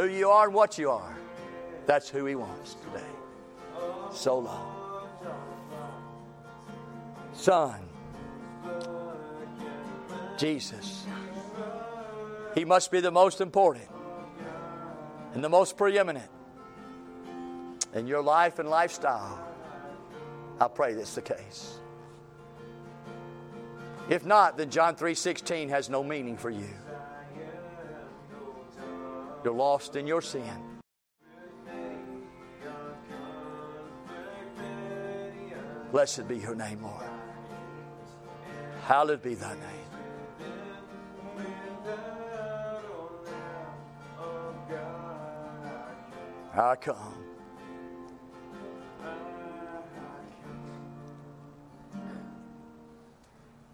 [0.00, 1.16] who you are and what you are.
[1.86, 3.04] That's who He wants today.
[4.12, 4.76] So long.
[7.34, 7.80] Son,
[10.38, 11.06] Jesus.
[12.54, 13.88] He must be the most important
[15.34, 16.30] and the most preeminent
[17.94, 19.38] in your life and lifestyle.
[20.60, 21.78] I pray that's the case.
[24.08, 26.68] If not, then John 3:16 has no meaning for you.
[29.42, 30.80] You're lost in your sin.
[35.90, 37.02] Blessed be your name, Lord.
[38.82, 39.90] Hallowed be thy name.
[46.52, 47.24] I come.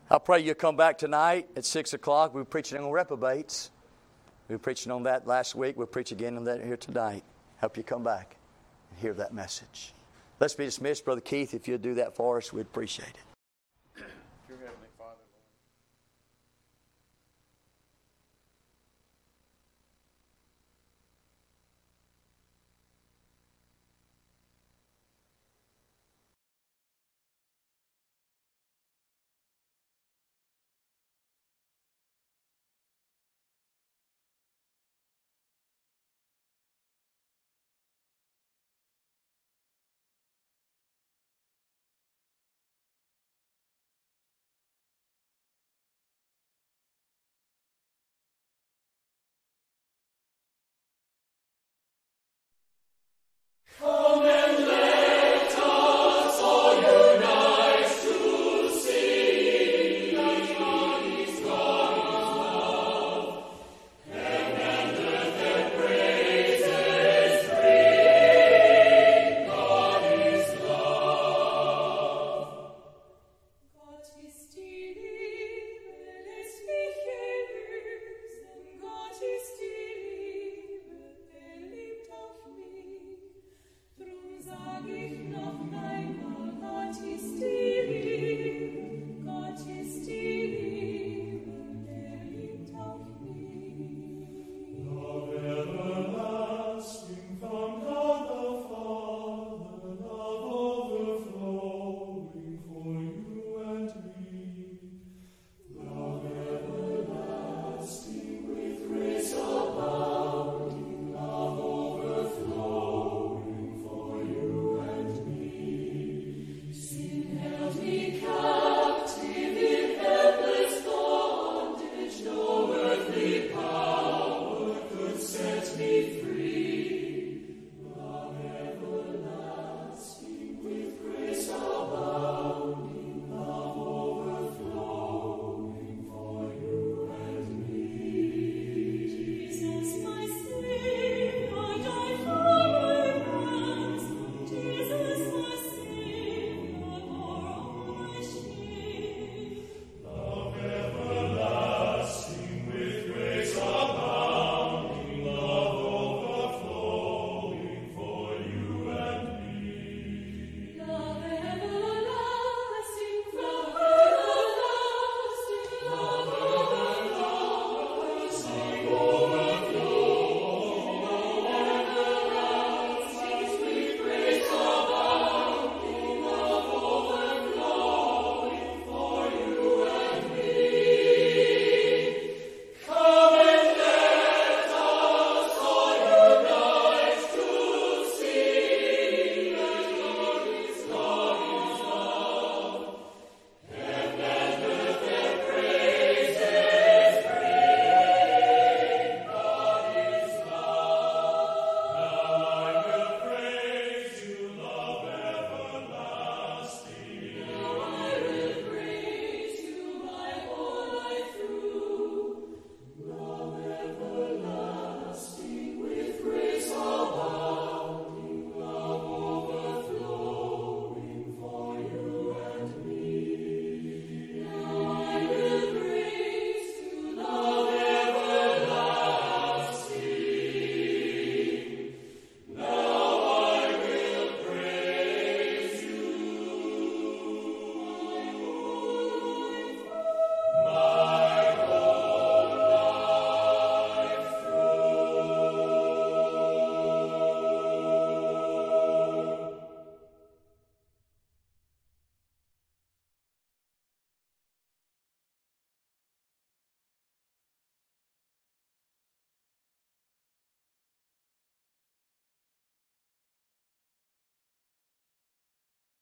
[0.09, 2.33] I pray you come back tonight at 6 o'clock.
[2.33, 3.73] We're preaching on reprobates.
[4.49, 5.77] We were preaching on that last week.
[5.77, 7.25] We'll preach again on that here tonight.
[7.59, 8.37] Help you come back
[8.91, 9.93] and hear that message.
[10.39, 11.05] Let's be dismissed.
[11.05, 13.36] Brother Keith, if you'd do that for us, we'd appreciate it.